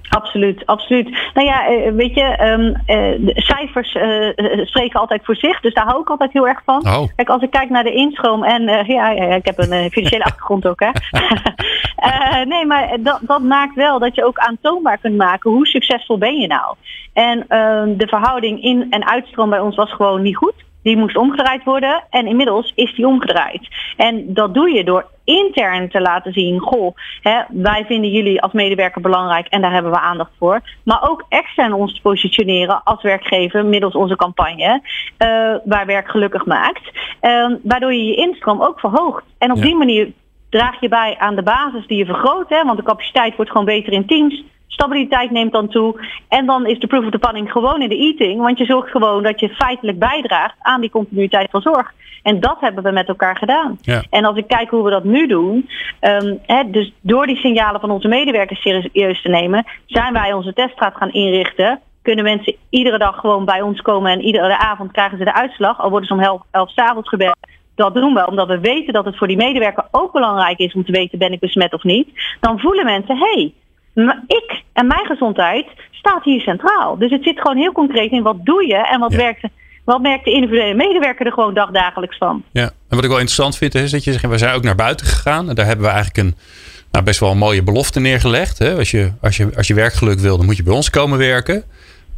[0.09, 1.09] Absoluut, absoluut.
[1.33, 2.75] Nou ja, eh, weet je, um, uh,
[3.25, 6.87] de cijfers uh, spreken altijd voor zich, dus daar hou ik altijd heel erg van.
[6.87, 7.03] Oh.
[7.15, 10.67] Kijk, als ik kijk naar de instroom en ja, ja, ik heb een financiële achtergrond
[10.67, 10.89] ook, hè.
[12.45, 16.35] nee, maar dat, dat maakt wel dat je ook aantoonbaar kunt maken hoe succesvol ben
[16.35, 16.75] je nou.
[17.13, 20.53] En ehm, de verhouding in- en uitstroom bij ons was gewoon niet goed.
[20.85, 23.67] Die moest omgedraaid worden en inmiddels is die omgedraaid.
[23.97, 28.51] En dat doe je door intern te laten zien, goh, hè, wij vinden jullie als
[28.51, 30.61] medewerker belangrijk en daar hebben we aandacht voor.
[30.83, 36.45] Maar ook extern ons te positioneren als werkgever middels onze campagne, uh, waar werk gelukkig
[36.45, 36.91] maakt.
[37.21, 39.23] Uh, waardoor je je instroom ook verhoogt.
[39.37, 39.63] En op ja.
[39.63, 40.11] die manier
[40.49, 42.49] draag je bij aan de basis die je vergroot.
[42.49, 44.43] Hè, want de capaciteit wordt gewoon beter in teams
[44.75, 46.05] Stabiliteit neemt dan toe.
[46.27, 48.41] En dan is de proof of the pudding gewoon in de eating.
[48.41, 51.93] Want je zorgt gewoon dat je feitelijk bijdraagt aan die continuïteit van zorg.
[52.23, 53.77] En dat hebben we met elkaar gedaan.
[53.81, 54.03] Ja.
[54.09, 55.69] En als ik kijk hoe we dat nu doen,
[56.01, 60.53] um, hè, dus door die signalen van onze medewerkers serieus te nemen, zijn wij onze
[60.53, 61.79] teststraat gaan inrichten.
[62.01, 65.79] Kunnen mensen iedere dag gewoon bij ons komen en iedere avond krijgen ze de uitslag.
[65.79, 67.37] Al worden ze om elf, elf s avonds gebeld.
[67.75, 70.85] Dat doen we omdat we weten dat het voor die medewerker ook belangrijk is om
[70.85, 72.09] te weten ben ik besmet of niet.
[72.39, 73.53] Dan voelen mensen, hé, hey,
[74.27, 76.97] ik en mijn gezondheid staat hier centraal.
[76.97, 79.17] Dus het zit gewoon heel concreet in wat doe je en wat Ja.
[79.17, 79.47] werkt
[79.85, 82.43] wat merkt de individuele medewerker er gewoon dagdagelijks van?
[82.51, 84.75] Ja, en wat ik wel interessant vind is dat je zegt, we zijn ook naar
[84.75, 85.49] buiten gegaan.
[85.49, 86.35] En daar hebben we eigenlijk een
[86.91, 88.57] nou, best wel een mooie belofte neergelegd.
[88.59, 88.75] Hè?
[88.77, 91.63] Als, je, als, je, als je werkgeluk wil, dan moet je bij ons komen werken.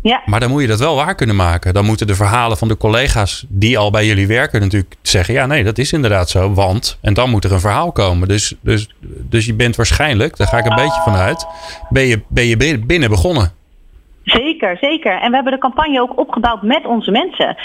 [0.01, 1.73] Ja, Maar dan moet je dat wel waar kunnen maken.
[1.73, 5.45] Dan moeten de verhalen van de collega's die al bij jullie werken natuurlijk zeggen: ja,
[5.45, 6.53] nee, dat is inderdaad zo.
[6.53, 8.27] Want, en dan moet er een verhaal komen.
[8.27, 8.89] Dus, dus,
[9.29, 11.47] dus je bent waarschijnlijk, daar ga ik een beetje van uit,
[11.89, 13.55] ben je, ben je binnen begonnen.
[14.23, 15.21] Zeker, zeker.
[15.21, 17.55] En we hebben de campagne ook opgebouwd met onze mensen.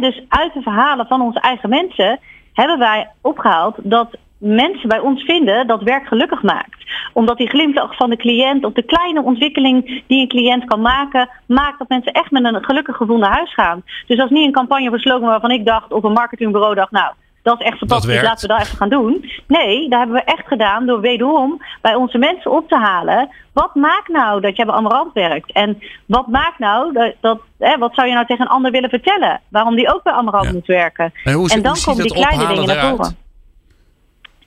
[0.00, 2.18] Dus uit de verhalen van onze eigen mensen
[2.52, 6.76] hebben wij opgehaald dat mensen bij ons vinden dat werk gelukkig maakt.
[7.12, 11.28] Omdat die glimlach van de cliënt of de kleine ontwikkeling die een cliënt kan maken,
[11.46, 13.82] maakt dat mensen echt met een gelukkig gevoel naar huis gaan.
[14.06, 16.90] Dus dat is niet een campagne of slogan waarvan ik dacht of een marketingbureau dacht,
[16.90, 19.30] nou, dat is echt fantastisch, laten we dat even gaan doen.
[19.46, 23.28] Nee, dat hebben we echt gedaan door wederom bij onze mensen op te halen.
[23.52, 25.52] Wat maakt nou dat je bij Amarant werkt?
[25.52, 28.90] En wat maakt nou dat, dat hè, wat zou je nou tegen een ander willen
[28.90, 29.40] vertellen?
[29.48, 30.52] Waarom die ook bij Amarant Ja.
[30.52, 31.12] moet werken?
[31.24, 33.16] En hoe, en dan hoe komen die kleine dingen naar voren.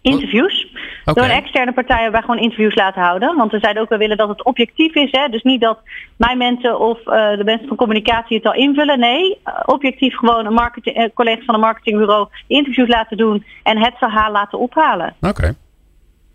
[0.02, 0.68] Interviews.
[1.04, 3.36] Door een externe partij hebben wij gewoon interviews laten houden.
[3.36, 5.12] Want we zeiden ook, we willen dat het objectief is.
[5.12, 5.30] Hè?
[5.30, 5.80] Dus niet dat
[6.18, 9.00] mijn mensen of eh, de mensen van communicatie het al invullen.
[9.00, 13.78] Nee, eh, objectief gewoon een marketing, eh, collega's van een marketingbureau interviews laten doen en
[13.78, 15.16] het verhaal laten ophalen.
[15.22, 15.56] Oké.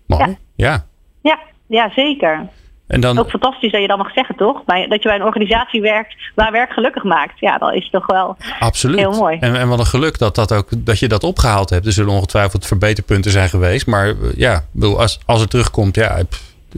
[0.07, 0.25] Mooi.
[0.27, 0.37] Ja.
[0.57, 0.87] Ja.
[1.23, 2.49] Ja, ja zeker.
[2.87, 4.64] En dan, Ook fantastisch dat je dat mag zeggen, toch?
[4.64, 7.40] Bij, dat je bij een organisatie werkt waar werk gelukkig maakt.
[7.40, 8.99] Ja, dat is toch wel Absoluut.
[8.99, 9.37] Heel mooi.
[9.40, 11.87] En, en wat een geluk dat, dat, ook, dat je dat opgehaald hebt.
[11.87, 13.87] Er zullen ongetwijfeld verbeterpunten zijn geweest.
[13.87, 16.18] Maar eh, ja, als, als het terugkomt, ja,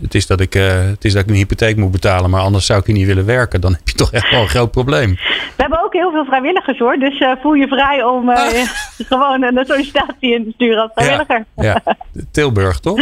[0.00, 2.30] het is, dat ik, eh, het is dat ik een hypotheek moet betalen.
[2.30, 3.60] Maar anders zou ik hier niet willen werken.
[3.60, 5.10] Dan heb je toch echt wel een groot probleem.
[5.56, 6.96] We hebben ook heel veel vrijwilligers hoor.
[6.96, 8.68] Dus eh, voel je vrij om eh,
[9.08, 11.44] gewoon een sollicitatie in te sturen als vrijwilliger.
[11.56, 11.96] Ja, ja.
[12.32, 13.00] Tilburg, toch?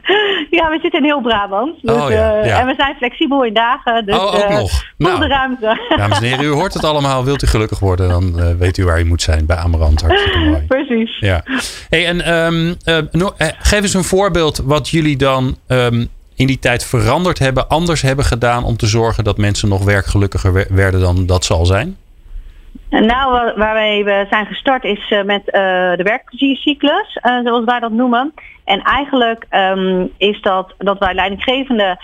[0.50, 1.76] Ja, we zitten in heel Brabant.
[1.82, 2.58] Dus, Oh, ja, eh.
[2.58, 4.06] En we zijn flexibel in dagen.
[4.06, 4.84] Dus Oh, ook eh, nog.
[4.96, 5.20] Nou.
[5.20, 5.80] de ruimte.
[5.96, 7.24] Dames en heren, u hoort het allemaal.
[7.24, 10.00] Wilt u gelukkig worden, dan eh, weet u waar u moet zijn bij Amarant.
[10.00, 10.62] Hartstikke mooi.
[10.62, 11.18] Precies.
[11.18, 11.44] Ja.
[11.88, 16.58] Hey, en ehm, eh, no- geef eens een voorbeeld wat jullie dan ehm, in die
[16.58, 21.00] tijd veranderd hebben, anders hebben gedaan om te zorgen dat mensen nog werkgelukkiger we- werden
[21.00, 21.96] dan dat ze al zijn.
[23.00, 25.60] Nou, wa- waarmee we zijn gestart is eh, met eh,
[25.96, 28.34] de werkpleziercyclus, eh, zoals wij dat noemen.
[28.64, 31.98] En eigenlijk ehm, is dat dat wij leidinggevende,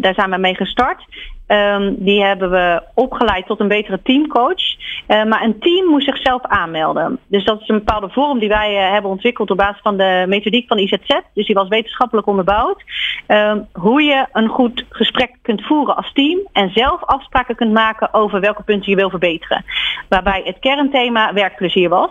[0.00, 1.04] daar zijn we mee gestart.
[1.50, 4.62] Ehm, die hebben we opgeleid tot een betere teamcoach.
[5.06, 7.18] Eh, maar een team moest zichzelf aanmelden.
[7.26, 10.24] Dus dat is een bepaalde vorm die wij eh, hebben ontwikkeld op basis van de
[10.28, 11.20] methodiek van IZZ.
[11.34, 12.82] Dus die was wetenschappelijk onderbouwd.
[13.26, 18.14] Ehm, hoe je een goed gesprek kunt voeren als team en zelf afspraken kunt maken
[18.14, 19.64] over welke punten je wil verbeteren.
[20.08, 22.10] Waarbij het kernthema werkplezier was.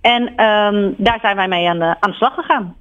[0.00, 2.74] En ehm, daar zijn wij mee aan de, aan slag gegaan.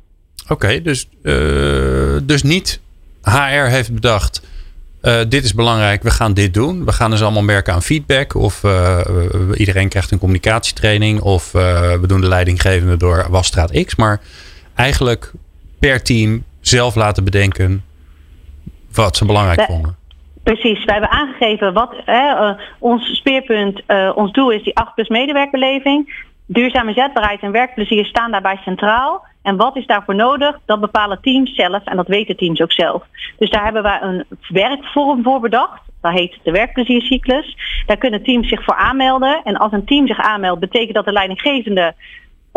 [0.49, 2.81] Oké, dus, eh, dus niet
[3.23, 4.56] HR heeft bedacht.
[5.01, 6.85] Eh, dit is belangrijk, we gaan dit doen.
[6.85, 8.35] We gaan dus allemaal merken aan feedback.
[8.35, 8.99] Of eh,
[9.53, 11.21] iedereen krijgt een communicatietraining.
[11.21, 13.95] Of eh, we doen de leidinggevende door wasstraat X.
[13.95, 14.21] Maar
[14.75, 15.31] eigenlijk
[15.79, 17.83] per team zelf laten bedenken
[18.93, 19.95] wat ze belangrijk vonden.
[20.43, 23.81] Precies, wij hebben aangegeven wat hè, ons speerpunt,
[24.15, 26.25] ons doel is die 8 plus medewerkerbeleving.
[26.45, 29.25] Duurzame zetbaarheid en werkplezier staan daarbij centraal.
[29.47, 30.59] En wat is daarvoor nodig?
[30.65, 33.03] Dat bepalen teams zelf en dat weten teams ook zelf.
[33.37, 35.81] Dus daar hebben wij een werkvorm voor bedacht.
[36.01, 37.57] Dat heet de werkpleziercyclus.
[37.85, 39.41] Daar kunnen teams zich voor aanmelden.
[39.43, 41.93] En als een team zich aanmeldt, betekent dat de leidinggevende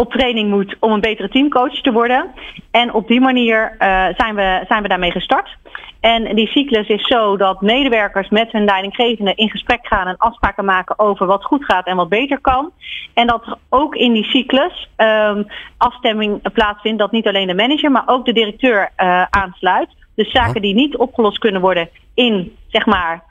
[0.00, 2.30] op training moet om een betere teamcoach te worden.
[2.70, 5.56] En op die manier eh, zijn, we, zijn we daarmee gestart.
[6.00, 10.64] En die cyclus is zo dat medewerkers met hun leidinggevende in gesprek gaan en afspraken
[10.64, 12.70] maken over wat goed gaat en wat beter kan.
[13.14, 15.42] En dat er ook in die cyclus ehm,
[15.76, 19.88] afstemming plaatsvindt dat niet alleen de manager, maar ook de directeur eh, aansluit.
[20.14, 23.22] Dus zaken die niet opgelost kunnen worden in zeg maar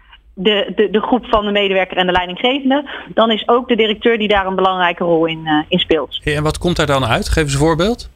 [0.43, 4.17] de, de, de groep van de medewerker en de leidinggevende, dan is ook de directeur
[4.17, 6.21] die daar een belangrijke rol in, eh, in speelt.
[6.23, 7.30] En wat komt daar dan uit?
[7.30, 8.10] Geef eens een voorbeeld.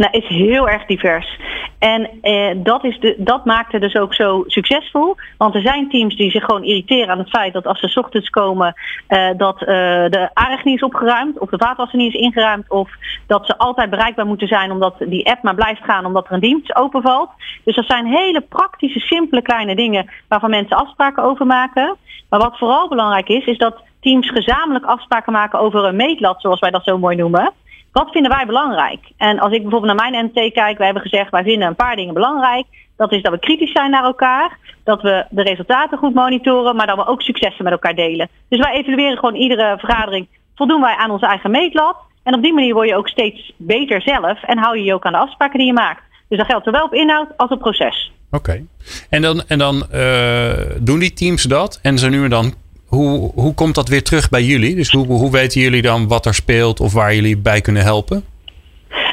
[0.00, 1.38] Nou, is heel erg divers.
[1.78, 5.16] En eh, dat, is de, dat maakte dus ook zo succesvol.
[5.36, 8.30] Want er zijn teams die zich gewoon irriteren aan het feit dat als ze ochtends
[8.30, 8.74] komen,
[9.06, 9.66] eh, dat eh,
[10.08, 12.90] de aardig niet is opgeruimd, of de vaatwasser niet is ingeruimd, of
[13.26, 16.40] dat ze altijd bereikbaar moeten zijn omdat die app maar blijft gaan omdat er een
[16.40, 17.30] dienst openvalt.
[17.64, 21.96] Dus dat zijn hele praktische, simpele kleine dingen waarvan mensen afspraken over maken.
[22.28, 26.60] Maar wat vooral belangrijk is, is dat teams gezamenlijk afspraken maken over een meetlat, zoals
[26.60, 27.52] wij dat zo mooi noemen.
[27.92, 29.00] Wat vinden wij belangrijk?
[29.16, 31.96] En als ik bijvoorbeeld naar mijn NT kijk, wij hebben gezegd wij vinden een paar
[31.96, 32.66] dingen belangrijk.
[32.96, 36.86] Dat is dat we kritisch zijn naar elkaar, dat we de resultaten goed monitoren, maar
[36.86, 38.28] dat we ook successen met elkaar delen.
[38.48, 41.96] Dus wij evalueren gewoon iedere vergadering, voldoen wij aan onze eigen meetlat.
[42.22, 45.04] En op die manier word je ook steeds beter zelf en hou je je ook
[45.04, 46.02] aan de afspraken die je maakt.
[46.28, 48.12] Dus dat geldt zowel op inhoud als op proces.
[48.30, 48.64] Oké.
[49.10, 52.54] En dan, en dan uh, doen die teams dat en ze nu en dan
[52.90, 54.74] hoe, hoe komt dat weer terug bij jullie?
[54.74, 58.24] Dus hoe, hoe weten jullie dan wat er speelt of waar jullie bij kunnen helpen?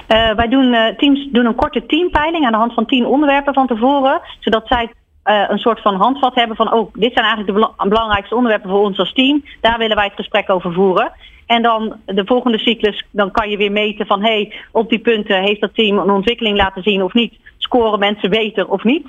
[0.07, 3.53] Uh, wij doen, uh, teams doen een korte teampeiling aan de hand van tien onderwerpen
[3.53, 4.21] van tevoren.
[4.39, 4.89] Zodat zij
[5.25, 8.83] uh, een soort van handvat hebben van, oh, dit zijn eigenlijk de belangrijkste onderwerpen voor
[8.83, 9.43] ons als team.
[9.61, 11.11] Daar willen wij het gesprek over voeren.
[11.45, 14.99] En dan de volgende cyclus, dan kan je weer meten van, hé, hey, op die
[14.99, 17.33] punten heeft dat team een ontwikkeling laten zien of niet.
[17.57, 19.05] Scoren mensen beter of niet?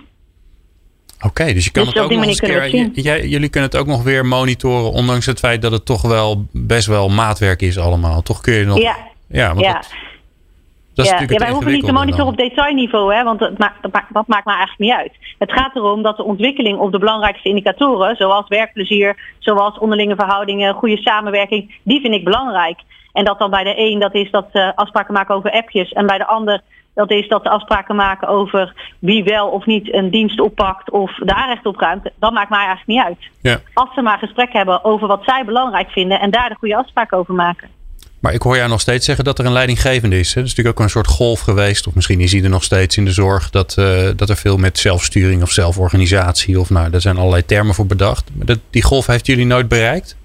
[1.20, 4.02] Oké, dus je kan dus het ook nog eens keer, jullie kunnen het ook nog
[4.02, 8.22] weer monitoren, ondanks het feit dat het toch wel best wel maatwerk is allemaal.
[8.22, 8.78] Toch kun je nog.
[8.78, 9.82] Ja, ja, want ja.
[10.94, 13.52] Dat, ja, ja, wij hoeven niet te monitoren op detailniveau, hè, want dat
[14.12, 15.12] dat maakt maar eigenlijk niet uit.
[15.38, 20.74] Het gaat erom dat de ontwikkeling op de belangrijkste indicatoren, zoals werkplezier, zoals onderlinge verhoudingen,
[20.74, 22.80] goede samenwerking, die vind ik belangrijk.
[23.12, 26.06] En dat dan bij de een dat is dat uh, afspraken maken over appjes en
[26.06, 26.62] bij de ander
[26.98, 31.14] dat is dat ze afspraken maken over wie wel of niet een dienst oppakt of
[31.14, 32.10] daar recht op ruimt.
[32.18, 33.30] Dat maakt mij eigenlijk niet uit.
[33.40, 33.60] Ja.
[33.74, 37.18] Als ze maar gesprek hebben over wat zij belangrijk vinden en daar de goede afspraken
[37.18, 37.68] over maken.
[38.20, 40.28] Maar ik hoor jou nog steeds zeggen dat er een leidinggevende is.
[40.28, 40.40] Hè?
[40.40, 41.86] Dat is natuurlijk ook een soort golf geweest.
[41.86, 43.50] Of misschien is hij er nog steeds in de zorg.
[43.50, 46.60] Dat, uh, dat er veel met zelfsturing of zelforganisatie.
[46.60, 48.30] Of nou, daar zijn allerlei termen voor bedacht.
[48.34, 50.16] Maar dat, die golf heeft jullie nooit bereikt?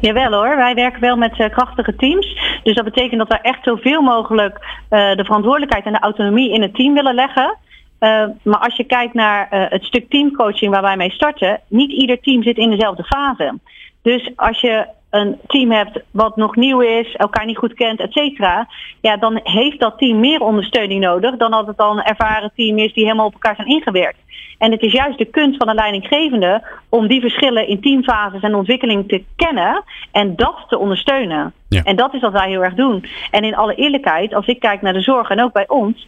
[0.00, 2.60] Jawel hoor, wij werken wel met uh, krachtige teams.
[2.62, 6.62] Dus dat betekent dat we echt zoveel mogelijk uh, de verantwoordelijkheid en de autonomie in
[6.62, 7.56] het team willen leggen.
[8.00, 12.20] Uh, maar als je kijkt naar het stuk teamcoaching waar wij mee starten, niet ieder
[12.20, 13.58] team zit in dezelfde fase.
[14.02, 14.86] Dus als je
[15.18, 18.68] een team hebt wat nog nieuw is, elkaar niet goed kent, et cetera,
[19.00, 22.78] ja, dan heeft dat team meer ondersteuning nodig dan dat het al een ervaren team
[22.78, 24.18] is die helemaal op elkaar zijn ingewerkt.
[24.58, 28.54] En het is juist de kunst van een leidinggevende om die verschillen in teamfases en
[28.54, 31.52] ontwikkeling te kennen en dat te ondersteunen.
[31.68, 31.82] Ja.
[31.82, 33.04] En dat is wat wij heel erg doen.
[33.30, 36.06] En in alle eerlijkheid, als ik kijk naar de zorg en ook bij ons,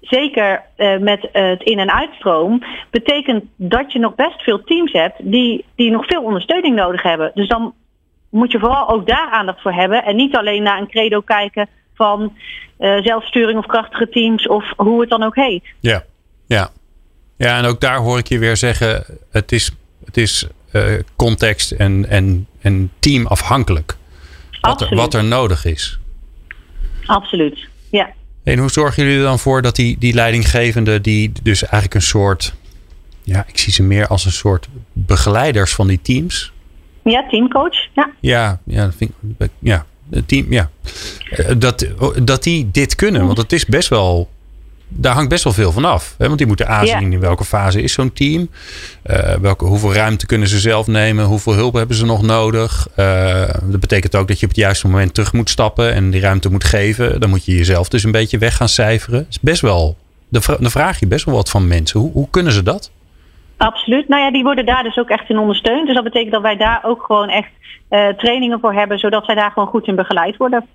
[0.00, 4.92] zeker uh, met uh, het in- en uitstroom, betekent dat je nog best veel teams
[4.92, 7.30] hebt die, die nog veel ondersteuning nodig hebben.
[7.34, 7.74] Dus dan
[8.30, 11.68] moet je vooral ook daar aandacht voor hebben en niet alleen naar een credo kijken
[11.94, 12.36] van
[12.78, 15.64] uh, zelfsturing of krachtige teams of hoe het dan ook heet.
[15.80, 16.04] Ja,
[16.46, 16.70] ja.
[17.36, 19.70] Ja, en ook daar hoor ik je weer zeggen, het is,
[20.04, 20.84] het is uh,
[21.16, 23.96] context en, en, en teamafhankelijk.
[24.60, 25.98] Wat er, wat er nodig is.
[27.06, 28.10] Absoluut, ja.
[28.44, 32.02] En hoe zorgen jullie er dan voor dat die, die leidinggevende, die dus eigenlijk een
[32.02, 32.54] soort,
[33.22, 36.52] ja, ik zie ze meer als een soort begeleiders van die teams.
[37.10, 38.10] Ja, teamcoach, ja.
[38.20, 39.86] Ja, ja, dat vind ik, ja,
[40.26, 40.70] team, ja.
[41.58, 41.86] Dat,
[42.22, 44.28] dat die dit kunnen, want het is best wel
[44.88, 46.14] daar hangt best wel veel van af.
[46.18, 46.26] Hè?
[46.26, 48.48] Want die moeten aanzien in welke fase is zo'n team.
[49.06, 51.24] Uh, welke, hoeveel ruimte kunnen ze zelf nemen?
[51.24, 52.88] Hoeveel hulp hebben ze nog nodig?
[52.96, 56.20] Uh, dat betekent ook dat je op het juiste moment terug moet stappen en die
[56.20, 57.20] ruimte moet geven.
[57.20, 59.26] Dan moet je jezelf dus een beetje weg gaan cijferen.
[59.30, 59.96] Is best wel,
[60.28, 62.00] dan vraag je best wel wat van mensen.
[62.00, 62.90] Hoe, hoe kunnen ze dat?
[63.56, 64.08] Absoluut.
[64.08, 65.86] Nou ja, die worden daar dus ook echt in ondersteund.
[65.86, 67.50] Dus dat betekent dat wij daar ook gewoon echt
[67.90, 70.66] uh, trainingen voor hebben, zodat zij daar gewoon goed in begeleid worden.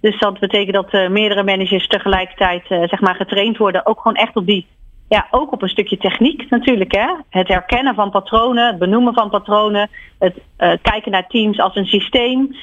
[0.00, 3.86] Dus dat betekent dat uh, meerdere managers tegelijkertijd uh, zeg maar getraind worden.
[3.86, 4.66] Ook gewoon echt op die,
[5.12, 6.92] ja, ook op een stukje techniek natuurlijk.
[6.92, 7.14] Hè?
[7.30, 11.86] Het herkennen van patronen, het benoemen van patronen, het uh, kijken naar teams als een
[11.86, 12.56] systeem.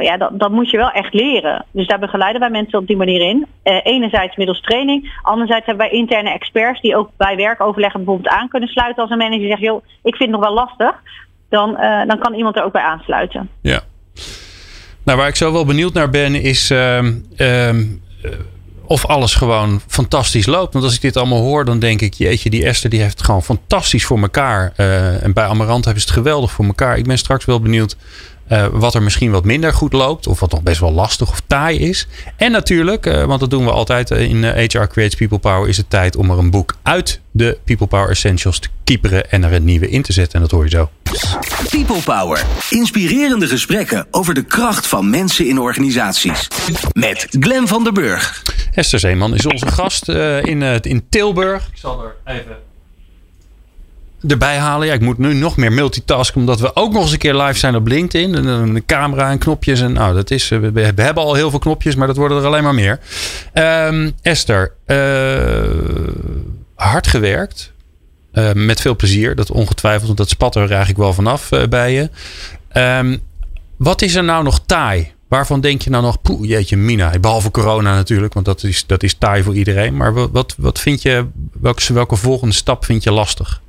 [0.00, 1.64] ja, dat, dat moet je wel echt leren.
[1.70, 3.46] Dus daar begeleiden wij mensen op die manier in.
[3.82, 8.68] enerzijds middels training, anderzijds hebben wij interne experts die ook bij werkoverleggen bijvoorbeeld aan kunnen
[8.68, 11.02] sluiten als een manager zegt, joh, ik vind het nog wel lastig.
[11.48, 13.48] Dan, dan kan iemand er ook bij aansluiten.
[13.62, 13.80] Ja.
[15.04, 17.02] Nou, waar ik zo wel benieuwd naar ben, is uh,
[17.36, 17.74] uh,
[18.90, 20.72] of alles gewoon fantastisch loopt.
[20.72, 23.24] Want als ik dit allemaal hoor, dan denk ik, jeetje, die Esther die heeft het
[23.24, 24.72] gewoon fantastisch voor elkaar.
[24.76, 26.98] Uh, en bij Amarant hebben ze het geweldig voor elkaar.
[26.98, 27.96] Ik ben straks wel benieuwd
[28.52, 31.42] Uh, wat er misschien wat minder goed loopt, of wat nog best wel lastig of
[31.46, 32.06] taai is.
[32.36, 35.90] En natuurlijk, uh, want dat doen we altijd in HR Creates People Power, is het
[35.90, 39.64] tijd om er een boek uit de People Power Essentials te kieperen en er een
[39.64, 40.34] nieuwe in te zetten.
[40.34, 40.90] En dat hoor je zo.
[41.70, 42.44] People Power.
[42.70, 46.48] Inspirerende gesprekken over de kracht van mensen in organisaties.
[46.92, 48.42] Met Glen van der Burg.
[48.74, 51.66] Esther Zeeman is onze gast uh, in, in Tilburg.
[51.66, 52.56] Ik zal er even
[54.28, 54.86] erbij halen.
[54.86, 57.58] Ja, ik moet nu nog meer multitasken, omdat we ook nog eens een keer live
[57.58, 58.34] zijn op LinkedIn.
[58.34, 59.80] En een camera en knopjes.
[59.80, 62.46] En nou, dat is, we, we hebben al heel veel knopjes, maar dat worden er
[62.46, 63.00] alleen maar meer.
[63.54, 64.72] Um, Esther,
[66.74, 67.72] hard gewerkt.
[68.32, 71.92] Uh, met veel plezier, dat ongetwijfeld, want dat spat er eigenlijk wel vanaf uh, bij
[71.92, 72.10] je.
[72.80, 73.22] Um,
[73.76, 75.12] wat is er nou nog taai?
[75.30, 79.02] Waarvan denk je nou nog, poeh, jeetje mina, behalve corona natuurlijk, want dat is, dat
[79.02, 79.96] is taai voor iedereen.
[79.96, 81.26] Maar wat, wat vind je,
[81.60, 83.62] welke, welke volgende stap vind je lastig?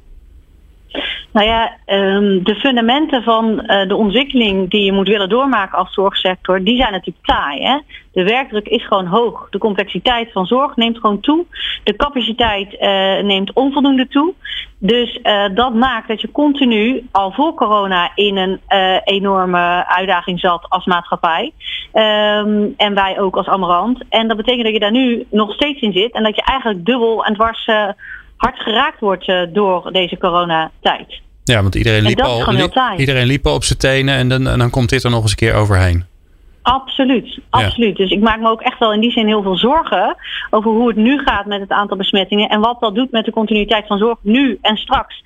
[1.32, 5.94] Nou ja, um, de fundamenten van uh, de ontwikkeling die je moet willen doormaken als
[5.94, 7.64] zorgsector, die zijn natuurlijk taai.
[7.64, 7.78] Hè?
[8.12, 9.48] De werkdruk is gewoon hoog.
[9.50, 11.46] De complexiteit van zorg neemt gewoon toe.
[11.84, 12.80] De capaciteit uh,
[13.24, 14.34] neemt onvoldoende toe.
[14.78, 18.60] Dus uh, dat maakt dat je continu al voor corona in een
[19.04, 21.52] enorme uitdaging zat als maatschappij.
[21.94, 24.04] Um, en wij ook als Amarant.
[24.10, 26.86] En dat betekent dat je daar nu nog steeds in zit en dat je eigenlijk
[26.86, 27.70] dubbel en dwars
[28.42, 31.22] hard geraakt wordt uh, door deze coronatijd.
[31.44, 34.60] Ja, want iedereen liep, al, li iedereen liep al op zijn tenen en dan, en
[34.60, 36.06] dan komt dit er nog eens een keer overheen.
[36.62, 37.98] Absoluut, absoluut.
[37.98, 38.04] Ja.
[38.04, 40.16] Dus ik maak me ook echt wel in die zin heel veel zorgen
[40.50, 43.32] over hoe het nu gaat met het aantal besmettingen en wat dat doet met de
[43.32, 45.22] continuïteit van zorg nu en straks.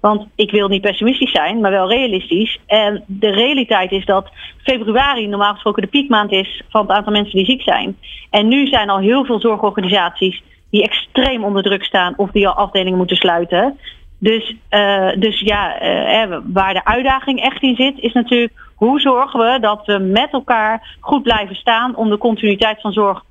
[0.00, 2.58] Want ik wil niet pessimistisch zijn, maar wel realistisch.
[2.66, 4.28] En de realiteit is dat
[4.62, 7.96] februari normaal gesproken de piekmaand is van het aantal mensen die ziek zijn.
[8.30, 12.54] En nu zijn al heel veel zorgorganisaties die extreem onder druk staan of die al
[12.54, 13.78] afdelingen moeten sluiten.
[14.18, 19.40] Dus, uh, dus ja, uh, waar de uitdaging echt in zit, is natuurlijk hoe zorgen
[19.40, 23.22] we dat we met elkaar goed blijven staan om de continuïteit van zorg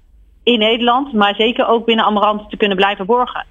[0.43, 3.45] in Nederland, maar zeker ook binnen Amarant te kunnen blijven borgen.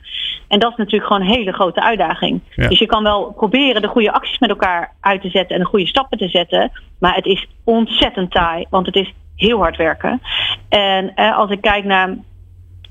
[0.49, 2.41] En dat is natuurlijk gewoon een hele grote uitdaging.
[2.55, 2.69] Ja.
[2.69, 5.69] Dus je kan wel proberen de goede acties met elkaar uit te zetten en de
[5.69, 10.23] goede stappen te zetten, maar het is ontzettend taai, want het is heel hard werken.
[10.69, 12.17] En uh, als ik kijk naar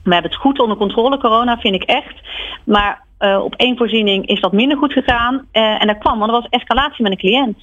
[0.08, 2.15] we hebben het goed onder controle, corona, vind ik echt.
[2.63, 5.34] Maar uh, op één voorziening is dat minder goed gegaan.
[5.36, 7.58] Uh, en dat kwam, want er was escalatie met een cliënt.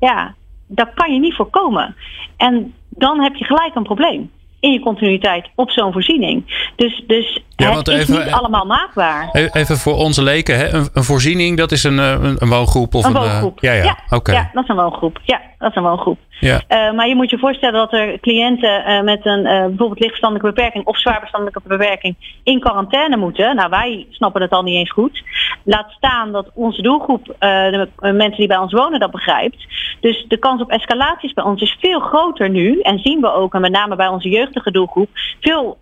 [0.00, 0.34] Ja,
[0.66, 1.96] dat kan je niet voorkomen.
[2.36, 6.68] En dan heb je gelijk een probleem in je continuïteit op zo'n voorziening.
[6.76, 9.28] Dus, dus ja, het is even, niet allemaal maakbaar.
[9.32, 10.72] E-, even voor onze leken, hè?
[10.72, 12.94] Een, een voorziening, dat is een, eh, een, een woongroep?
[12.94, 13.60] Of een, woongroep.
[13.60, 13.84] Ja, ja.
[13.84, 14.34] Ja, okay.
[14.34, 15.20] ja, dat is een woongroep.
[15.24, 16.18] Ja, dat is een woongroep.
[16.40, 16.60] Ja.
[16.68, 20.86] Uh, maar je moet je voorstellen dat er cliënten uh, met een bijvoorbeeld lichtverstandelijke beperking
[20.86, 23.56] of zwaar verstandelijke beperking in quarantaine moeten.
[23.56, 25.22] Nou, wij snappen het al niet eens goed.
[25.64, 29.66] Laat staan dat onze doelgroep, de mensen die bij ons wonen, dat begrijpt.
[30.00, 32.80] Dus de kans op escalaties bij ons is veel groter nu.
[32.80, 35.08] En zien we ook, en met name bij onze jeugdige doelgroep,
[35.40, 35.78] veel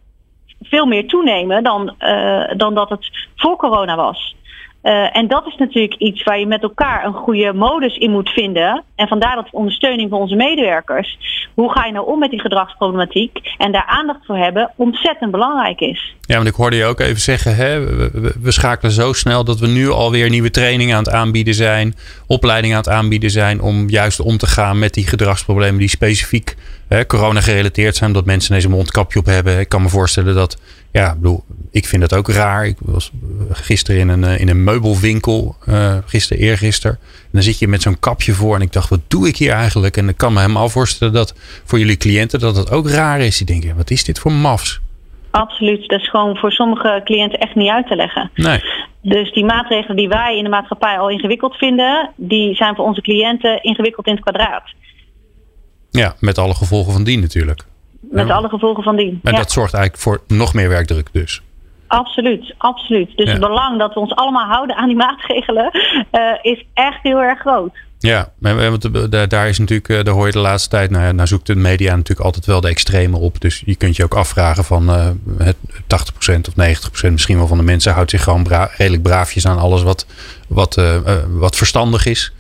[0.63, 1.95] veel meer toenemen dan,
[2.57, 4.37] dan dat het voor corona was.
[4.89, 8.29] Uh, en dat is natuurlijk iets waar je met elkaar een goede modus in moet
[8.29, 8.85] vinden.
[8.95, 11.19] En vandaar dat ondersteuning van onze medewerkers.
[11.55, 13.39] Hoe ga je nou om met die gedragsproblematiek?
[13.59, 16.15] En daar aandacht voor hebben ontzettend belangrijk is.
[16.21, 17.85] Ja, want ik hoorde je ook even zeggen, hè,
[18.41, 21.95] we, schakelen zo snel dat we nu alweer nieuwe trainingen aan het aanbieden zijn,
[22.27, 26.57] opleidingen aan het aanbieden zijn om juist om te gaan met die gedragsproblemen die specifiek
[26.89, 29.61] hè, corona gerelateerd zijn, omdat mensen ineens een mondkapje op hebben.
[29.61, 30.59] Ik kan me voorstellen dat,
[30.93, 32.67] ja, ik bedoel, ik vind dat ook raar.
[32.67, 33.11] Ik was
[33.51, 36.99] gisteren in een, in een meubelwinkel, uh, gisteren, eergisteren.
[37.03, 39.53] En dan zit je met zo'n kapje voor en ik dacht, wat doe ik hier
[39.53, 39.97] eigenlijk?
[39.97, 43.37] En ik kan me helemaal voorstellen dat voor jullie cliënten dat het ook raar is.
[43.37, 44.81] Die denken, wat is dit voor mafs?
[45.31, 45.89] Absoluut.
[45.89, 48.31] Dat is gewoon voor sommige cliënten echt niet uit te leggen.
[48.35, 48.61] Nee.
[49.03, 53.01] Dus die maatregelen die wij in de maatschappij al ingewikkeld vinden, die zijn voor onze
[53.01, 54.63] cliënten ingewikkeld in het kwadraat.
[55.91, 57.65] Ja, met alle gevolgen van die natuurlijk.
[58.01, 59.21] Met alle gevolgen van die.
[59.23, 59.39] En ja.
[59.39, 61.43] dat zorgt eigenlijk voor nog meer werkdruk dus.
[61.89, 63.17] Absoluut, absoluut.
[63.17, 63.33] Dus ja.
[63.33, 65.71] het belang dat we ons allemaal houden aan die maatregelen
[66.13, 67.77] uh, is echt heel erg groot.
[68.01, 71.57] Ja, want daar is natuurlijk, daar hoor je de laatste tijd, nou, nou zoekt de
[71.57, 73.41] media natuurlijk altijd wel de extreme op.
[73.41, 75.09] Dus je kunt je ook afvragen van uh,
[75.47, 75.51] 80%
[76.49, 79.83] of 90% misschien wel van de mensen houdt zich gewoon bra redelijk braafjes aan alles
[79.83, 80.07] wat,
[80.49, 80.97] wat, uh,
[81.29, 82.33] wat verstandig is.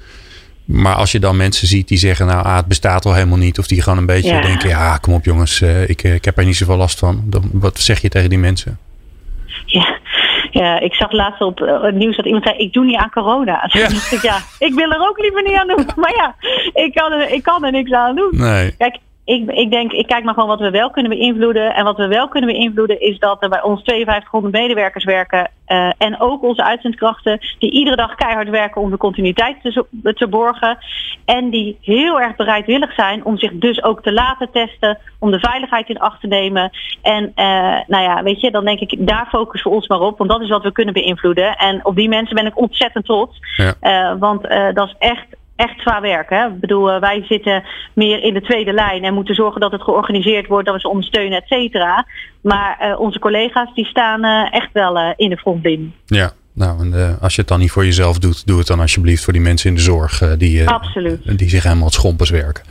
[0.64, 3.58] Maar als je dan mensen ziet die zeggen, nou, ah, het bestaat al helemaal niet.
[3.58, 4.40] Of die gewoon een beetje ja.
[4.40, 7.22] denken, ja, kom op jongens, ik, ik heb er niet zoveel last van.
[7.24, 8.78] Dan, wat zeg je tegen die mensen?
[9.70, 9.98] Ja,
[10.50, 13.11] ja, ik zag laatst op uh, het nieuws dat iemand zei: Ik doe niet aan
[13.11, 13.68] corona.
[13.72, 13.88] Ja.
[13.88, 15.87] Dus ik, ja, ik wil er ook liever niet aan doen.
[16.02, 16.35] Maar ja,
[16.72, 18.31] ik kan er, ik kan er niks aan doen.
[18.31, 18.76] Nee.
[18.76, 18.96] Kijk,
[19.28, 21.74] ik, ik denk, ik kijk maar gewoon wat we wel kunnen beïnvloeden.
[21.74, 25.50] En wat we wel kunnen beïnvloeden is dat er bij ons 5200 medewerkers werken.
[25.64, 30.26] eh, en ook onze uitzendkrachten die iedere dag keihard werken om de continuïteit te, te
[30.26, 30.78] borgen.
[31.24, 34.98] En die heel erg bereidwillig zijn om zich dus ook te laten testen.
[35.18, 36.70] Om de veiligheid in acht te nemen.
[37.02, 37.44] En eh,
[37.86, 40.18] nou ja, weet je, dan denk ik, daar focussen we ons maar op.
[40.18, 41.56] Want dat is wat we kunnen beïnvloeden.
[41.56, 43.38] En op die mensen ben ik ontzettend trots.
[43.56, 43.74] Ja.
[43.80, 44.42] Eh, want
[44.74, 45.26] dat is echt,
[45.58, 46.30] echt zwaar werk.
[46.30, 46.46] Hè?
[46.46, 49.82] Ik bedoel, eh, wij zitten meer in de tweede lijn en moeten zorgen dat het
[49.82, 52.06] georganiseerd wordt, dat we ze ondersteunen, et cetera.
[52.40, 55.92] Maar eh, onze collega's die staan eh, echt wel in de frontlinie.
[56.06, 59.24] Ja, nou, en, als je het dan niet voor jezelf doet, doe het dan alsjeblieft
[59.24, 61.38] voor die mensen in de zorg die, Absoluut.
[61.38, 62.64] die zich helemaal het schompers werken.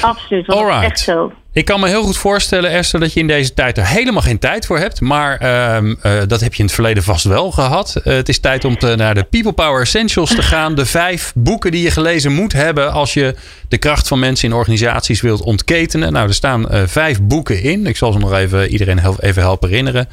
[0.00, 0.48] Absoluut,
[0.82, 1.32] echt zo.
[1.52, 4.38] Ik kan me heel goed voorstellen, Esther, dat je in deze tijd er helemaal geen
[4.38, 5.00] tijd voor hebt.
[5.00, 7.96] Maar ehm, eh, dat heb je in het verleden vast wel gehad.
[7.96, 10.74] Eh, het is tijd om te, naar de People Power Essentials te gaan.
[10.74, 13.34] De vijf boeken die je gelezen moet hebben als je
[13.68, 16.12] de kracht van mensen in organisaties wilt ontketenen.
[16.12, 17.86] Nou, er staan eh, vijf boeken in.
[17.86, 20.08] Ik zal ze nog even iedereen even helpen herinneren.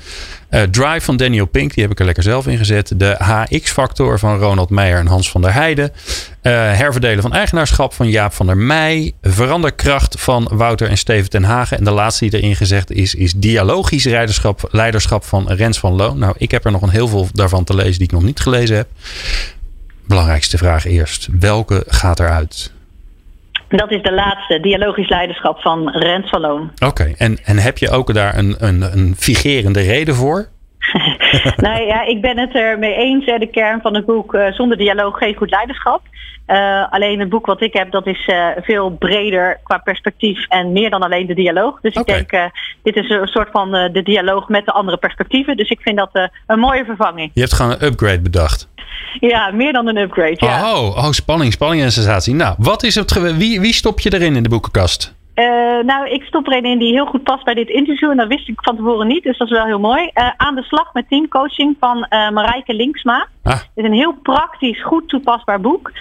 [0.72, 2.92] Drive van Daniel Pink, die heb ik er lekker zelf in gezet.
[2.96, 5.92] De HX-factor van Ronald Meijer en Hans van der Heijden.
[6.42, 9.14] Eh, herverdelen van eigenaarschap van Jaap van der Meij.
[9.22, 11.78] Veranderkracht van Wouter en Steven ten Hagen.
[11.78, 16.18] En de laatste die erin gezegd is, is dialogisch leiderschap, leiderschap van Rens van Loon.
[16.20, 18.40] Nou, ik heb er nog een heel veel daarvan te lezen die ik nog niet
[18.40, 18.88] gelezen heb.
[20.08, 21.28] Belangrijkste vraag eerst.
[21.40, 22.72] Welke gaat eruit?
[23.70, 26.72] Dat is de laatste, dialogisch leiderschap van Rens van Loon.
[26.86, 30.48] Oké, en, en heb je ook daar een, een, een figerende reden voor?
[31.66, 33.26] nou ja, ik ben het er mee eens.
[33.26, 33.38] hè.
[33.38, 36.02] De kern van het boek eh, Zonder dialoog geen goed leiderschap.
[36.46, 40.72] Eh, alleen het boek wat ik heb, dat is eh, veel breder qua perspectief en
[40.72, 41.80] meer dan alleen de dialoog.
[41.82, 42.52] Dus ik denk,
[42.84, 45.58] dit is een soort van de dialoog met de andere perspectieven.
[45.58, 47.32] Dus ik vind dat een mooie vervanging.
[47.34, 48.70] Je hebt gewoon een upgrade bedacht.
[49.20, 50.36] Ja, meer dan een upgrade.
[50.38, 50.74] Ja.
[50.74, 52.34] Oh, oh, spanning, spanning en sensatie.
[52.34, 55.17] Nou, wat is het, wie, wie stop je erin in de boekenkast?
[55.38, 58.10] Eh, nou, ik stop er een in die heel goed past bij dit interview.
[58.10, 60.10] En dat wist ik van tevoren niet, dus dat is wel heel mooi.
[60.14, 63.28] Eh, aan de slag met teamcoaching van eh Marijke Linksma.
[63.44, 65.92] Ah, Het is een heel praktisch, goed toepasbaar boek.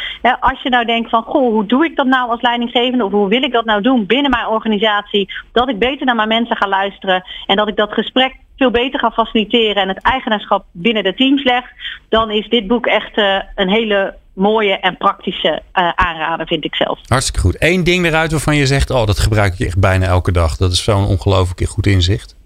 [0.41, 3.05] Als je nou denkt van, goh, hoe doe ik dat nou als leidinggevende?
[3.05, 5.33] Of hoe wil ik dat nou doen binnen mijn organisatie?
[5.53, 7.25] Dat ik beter naar mijn mensen ga luisteren.
[7.47, 9.83] En dat ik dat gesprek veel beter ga faciliteren.
[9.83, 11.65] En het eigenaarschap binnen de teams leg.
[12.09, 13.17] Dan is dit boek echt
[13.55, 16.99] een hele mooie en praktische eh, aanrader, vind ik zelf.
[17.07, 17.57] hartstikke goed.
[17.59, 20.57] Eén ding eruit waarvan je zegt, oh, dat gebruik ik echt bijna elke dag.
[20.57, 22.37] Dat is zo'n ongelooflijk goed inzicht.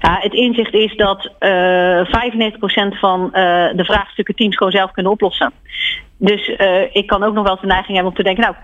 [0.00, 3.42] Ja, het inzicht is dat eh 95% van eh,
[3.76, 5.52] de vraagstukken teams gewoon zelf kunnen oplossen.
[6.16, 8.54] Dus eh, ik kan ook nog wel eens de neiging hebben om te denken, nou,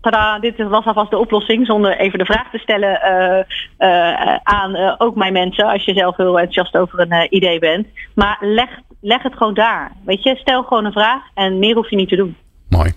[0.00, 3.38] tada, dit was alvast de oplossing, zonder even de vraag te stellen eh,
[3.78, 7.58] eh, aan eh, ook mijn mensen, als je zelf heel enthousiast over een eh, idee
[7.58, 7.86] bent.
[8.14, 8.68] Maar leg,
[9.06, 9.92] leg het gewoon daar.
[10.04, 12.36] Weet je, stel gewoon een vraag en meer hoef je niet te doen.
[12.68, 12.92] Mooi.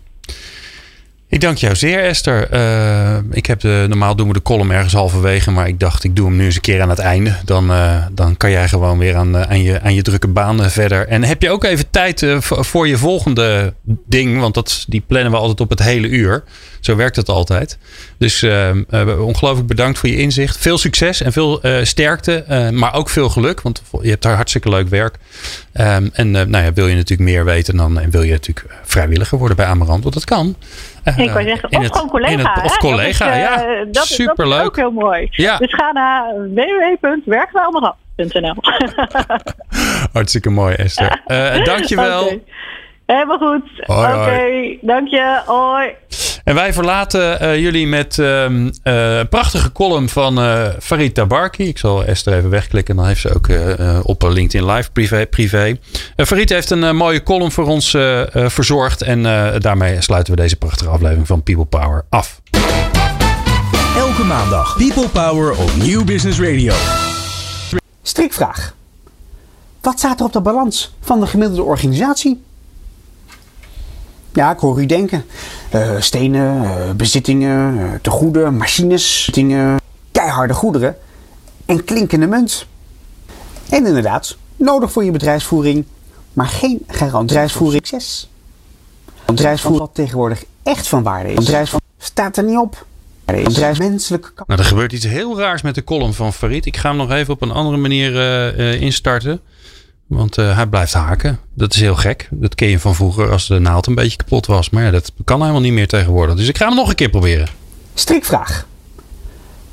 [1.32, 2.50] Ik dank jou zeer, Esther.
[2.50, 6.28] Eh, ik heb normaal doen we de column ergens halverwege, maar ik dacht ik doe
[6.28, 7.36] hem nu eens een keer aan het einde.
[7.46, 10.70] Dan, eh, dan kan jij gewoon weer aan, eh, aan, je, aan je drukke baan
[10.72, 11.08] verder.
[11.08, 13.74] En heb je ook even tijd voor- je volgende
[14.06, 16.44] ding, want dat, die plannen we altijd op het hele uur.
[16.80, 17.78] Zo werkt het altijd.
[18.18, 18.46] Dus
[19.20, 20.58] ongelooflijk bedankt voor je inzicht.
[20.58, 24.88] Veel succes en veel sterkte, maar ook veel geluk, want je hebt daar hartstikke leuk
[24.88, 25.18] werk.
[25.74, 29.38] Ehm, en nou ja, wil je natuurlijk meer weten, dan en wil je natuurlijk vrijwilliger
[29.38, 30.56] worden bij Amarant, want dat kan.
[31.18, 32.54] Ik wou zeggen, of het- gewoon collega.
[32.54, 33.56] het- of collega, eh, ja.
[33.56, 34.66] Dat, is- dat is Superleuk.
[34.66, 35.28] ook heel mooi.
[35.32, 35.58] Ja.
[35.58, 38.54] Dus ga naar www.werkzamerhand.nl
[40.14, 41.22] Hartstikke mooi, Esther.
[41.26, 42.24] Eh dankjewel.
[42.26, 42.40] Oké.
[43.06, 43.64] Helemaal goed.
[43.86, 44.78] Oké, hoi.
[44.82, 45.42] dank je.
[45.46, 45.96] Hoi.
[46.50, 51.68] En wij verlaten eh, jullie met ehm, eh, een prachtige column van eh, Farid Tabarki.
[51.68, 52.96] Ik zal Esther even wegklikken.
[52.96, 53.48] Dan heeft ze ook
[54.04, 55.26] op LinkedIn Live privé.
[55.28, 55.78] privé.
[56.16, 57.90] Eh, Farid heeft een mooie column voor ons
[58.34, 59.02] verzorgd.
[59.02, 62.42] En eh, daarmee sluiten we deze prachtige aflevering van People Power af.
[63.98, 66.74] Elke maandag People Power op Nieuw Business Radio.
[68.02, 68.74] Strikvraag.
[69.82, 72.48] Wat staat er op de balans van de gemiddelde organisatie?
[74.40, 75.26] Ja, ik hoor u denken.
[75.70, 79.80] Eh, stenen, eh, bezittingen, eh, tegoeden, machines, dingen,
[80.12, 80.96] keiharde goederen
[81.66, 82.66] en klinkende munt.
[83.70, 85.86] En inderdaad, nodig voor je bedrijfsvoering,
[86.34, 88.30] maar geen garantie bedrijfsvoering succes.
[89.26, 91.36] Bedrijfsvoering wat tegenwoordig echt van waarde is.
[91.36, 92.86] Bedrijfsvoering staat er niet op.
[93.26, 96.66] Bedrijfsmenselijke kap- Nou, er gebeurt iets heel raars met de column van Farid.
[96.66, 98.14] Ik ga hem nog even op een andere manier
[98.82, 99.42] instarten.
[100.10, 101.40] Want eh, hij blijft haken.
[101.54, 102.28] Dat is heel gek.
[102.32, 104.70] Dat ken je van vroeger als de naald een beetje kapot was.
[104.70, 106.36] Maar ja, dat kan helemaal niet meer tegenwoordig.
[106.36, 107.48] Dus ik ga hem nog een keer proberen.
[107.94, 108.68] Strikvraag.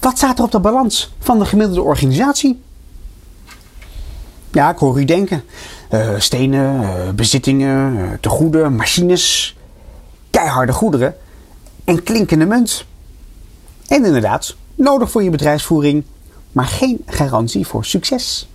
[0.01, 2.61] Wat staat er op de balans van de gemiddelde organisatie?
[4.53, 5.45] Ja, ik hoor u denken.
[5.89, 9.57] Eh, stenen, eh, bezittingen, tegoeden, machines,
[10.31, 11.17] keiharde goederen
[11.85, 12.85] en klinkende munt.
[13.87, 16.05] En inderdaad, nodig voor je bedrijfsvoering,
[16.53, 18.49] maar geen garantie voor succes.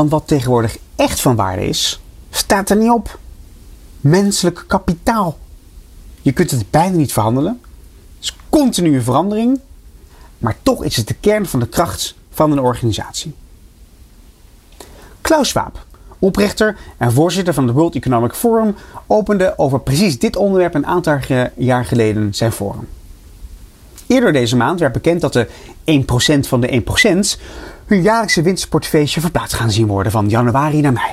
[0.00, 3.18] Want wat tegenwoordig echt van waarde is, staat er niet op.
[4.00, 5.38] Menselijk kapitaal.
[6.22, 7.60] Je kunt het bijna niet verhandelen.
[8.14, 9.60] Het is continue verandering.
[10.38, 13.34] Maar toch is het de kern van de kracht van een organisatie.
[15.20, 15.84] Klaus Schwab,
[16.18, 18.74] oprichter en voorzitter van het World Economic Forum,
[19.06, 21.18] opende over precies dit onderwerp een aantal
[21.56, 22.88] jaar geleden zijn forum.
[24.06, 25.48] Eerder deze maand werd bekend dat de
[25.84, 26.82] 1% van de
[27.36, 27.40] 1%
[27.90, 31.12] hun jaarlijkse winstportefeuille verplaatst gaan zien worden van januari naar mei.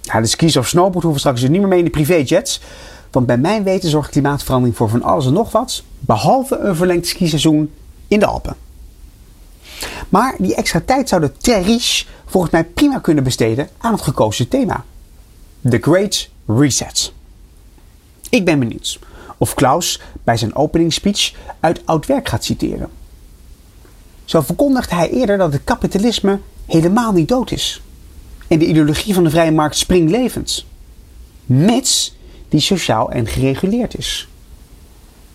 [0.00, 2.60] Ja, de skis of snowboard hoeven straks dus niet meer mee in de privéjets.
[3.10, 5.82] Want bij mijn weten zorgt klimaatverandering voor van alles en nog wat.
[5.98, 7.72] Behalve een verlengd skiseizoen
[8.08, 8.56] in de Alpen.
[10.08, 14.48] Maar die extra tijd zou de Terriche volgens mij prima kunnen besteden aan het gekozen
[14.48, 14.84] thema.
[15.68, 17.12] The Great Reset.
[18.28, 18.98] Ik ben benieuwd
[19.38, 22.90] of Klaus bij zijn opening speech uit oud werk gaat citeren.
[24.24, 27.82] Zo verkondigde hij eerder dat het kapitalisme helemaal niet dood is.
[28.48, 30.64] En de ideologie van de vrije markt springlevend.
[31.46, 32.16] Mits
[32.48, 34.28] die sociaal en gereguleerd is.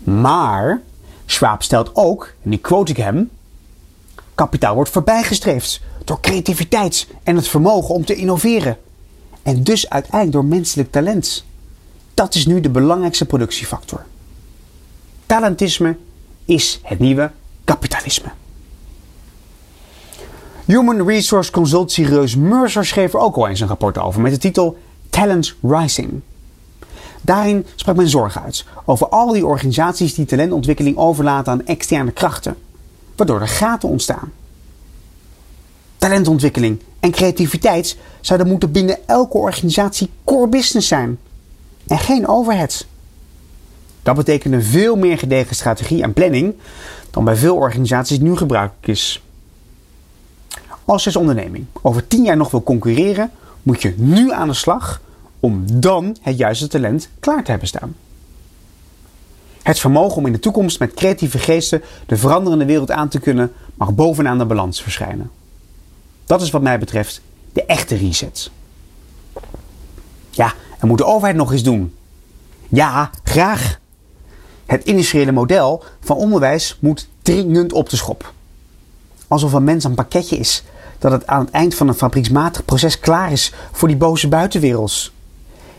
[0.03, 0.81] Maar
[1.25, 3.29] Schwab stelt ook, en die quote ik hem:
[4.35, 8.77] kapitaal wordt voorbijgestreefd door creativiteit en het vermogen om te innoveren.
[9.43, 11.45] En dus uiteindelijk door menselijk talent.
[12.13, 14.05] Dat is nu de belangrijkste productiefactor.
[15.25, 15.97] Talentisme
[16.45, 17.31] is het nieuwe
[17.63, 18.31] kapitalisme.
[20.68, 21.51] Human Resource
[22.03, 24.78] Reus Mercer schreef er ook al eens een rapport over met de titel
[25.09, 26.22] Talent Rising.
[27.22, 32.55] Daarin sprak men zorg uit over al die organisaties die talentontwikkeling overlaten aan externe krachten,
[33.15, 34.32] waardoor er gaten ontstaan.
[35.97, 41.18] Talentontwikkeling en creativiteit zouden moeten binnen elke organisatie core business zijn
[41.88, 42.86] en geen overhead.
[44.03, 46.55] Dat betekent een veel meer gedegen strategie en planning
[47.11, 49.22] dan bij veel organisaties nu gebruikelijk is.
[50.88, 53.31] Als je als onderneming over 10 jaar nog wil concurreren,
[53.63, 55.01] moet je nu aan de slag
[55.39, 57.95] om dan het juiste talent klaar te hebben staan.
[59.63, 63.53] Het vermogen om in de toekomst met creatieve geesten de veranderende wereld aan te kunnen,
[63.75, 65.31] mag bovenaan de balans verschijnen.
[66.25, 67.21] Dat is wat mij betreft
[67.53, 68.51] de echte reset.
[70.29, 71.95] Ja, en moet de overheid nog eens doen?
[72.67, 73.79] Ja, graag.
[74.65, 78.33] Het industriële model van onderwijs moet dringend op de schop.
[79.27, 80.63] Alsof een mens een pakketje is
[80.99, 85.11] dat het aan het eind van een fabrieksmatig proces klaar is voor die boze buitenwerelds.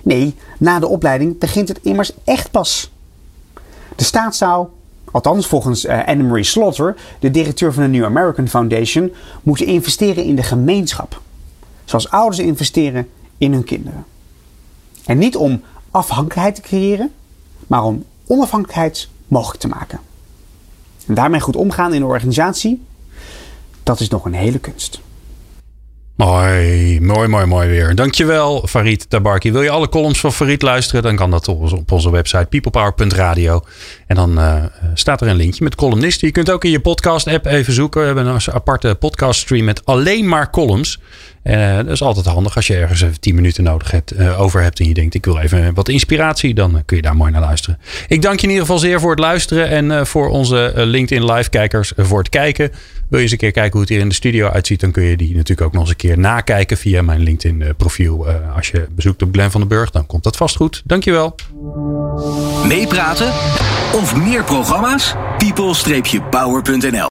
[0.02, 2.90] Nee, na de opleiding begint het immers echt pas.
[3.96, 4.66] De staat zou,
[5.10, 9.12] althans volgens uh, Anne-Marie Slaughter, de directeur van de New American Foundation,
[9.42, 11.20] moeten investeren in de gemeenschap.
[11.84, 13.08] Zoals ouders investeren
[13.38, 14.04] in hun kinderen.
[15.04, 17.12] En niet om afhankelijkheid te creëren,
[17.66, 20.00] maar om onafhankelijkheid mogelijk te maken.
[21.06, 22.82] En daarmee goed omgaan in een organisatie,
[23.82, 25.00] dat is nog een hele kunst.
[26.18, 27.94] Mooi, mooi, mooi, mooi weer.
[27.94, 29.52] Dankjewel, Farid Tabarki.
[29.52, 31.02] Wil je alle columns van Farid luisteren?
[31.02, 33.64] Dan kan dat op onze website peoplepower.radio.
[34.06, 34.64] En dan uh,
[34.94, 36.26] staat er een linkje met columnisten.
[36.26, 38.00] Je kunt ook in je podcast-app even zoeken.
[38.00, 41.00] We hebben een aparte podcast-stream met alleen maar columns.
[41.42, 44.40] En uh, dat is altijd handig als je ergens even 10 minuten nodig hebt, uh,
[44.40, 44.80] over hebt.
[44.80, 46.54] En je denkt, ik wil even wat inspiratie.
[46.54, 47.78] Dan kun je daar mooi naar luisteren.
[48.08, 49.68] Ik dank je in ieder geval zeer voor het luisteren.
[49.68, 52.70] En voor onze LinkedIn live-kijkers voor het kijken.
[53.08, 55.02] Wil je eens een keer kijken hoe het hier in de studio uitziet, dan kun
[55.02, 58.28] je die natuurlijk ook nog eens een keer nakijken via mijn LinkedIn eh, profiel.
[58.28, 60.82] Uh, als je bezoekt op Glen van den Burg, dan komt dat vast goed.
[60.84, 61.34] Dankjewel.
[62.66, 63.28] Meepraten
[63.92, 65.14] of meer programma's?
[65.38, 67.06] people-power.nl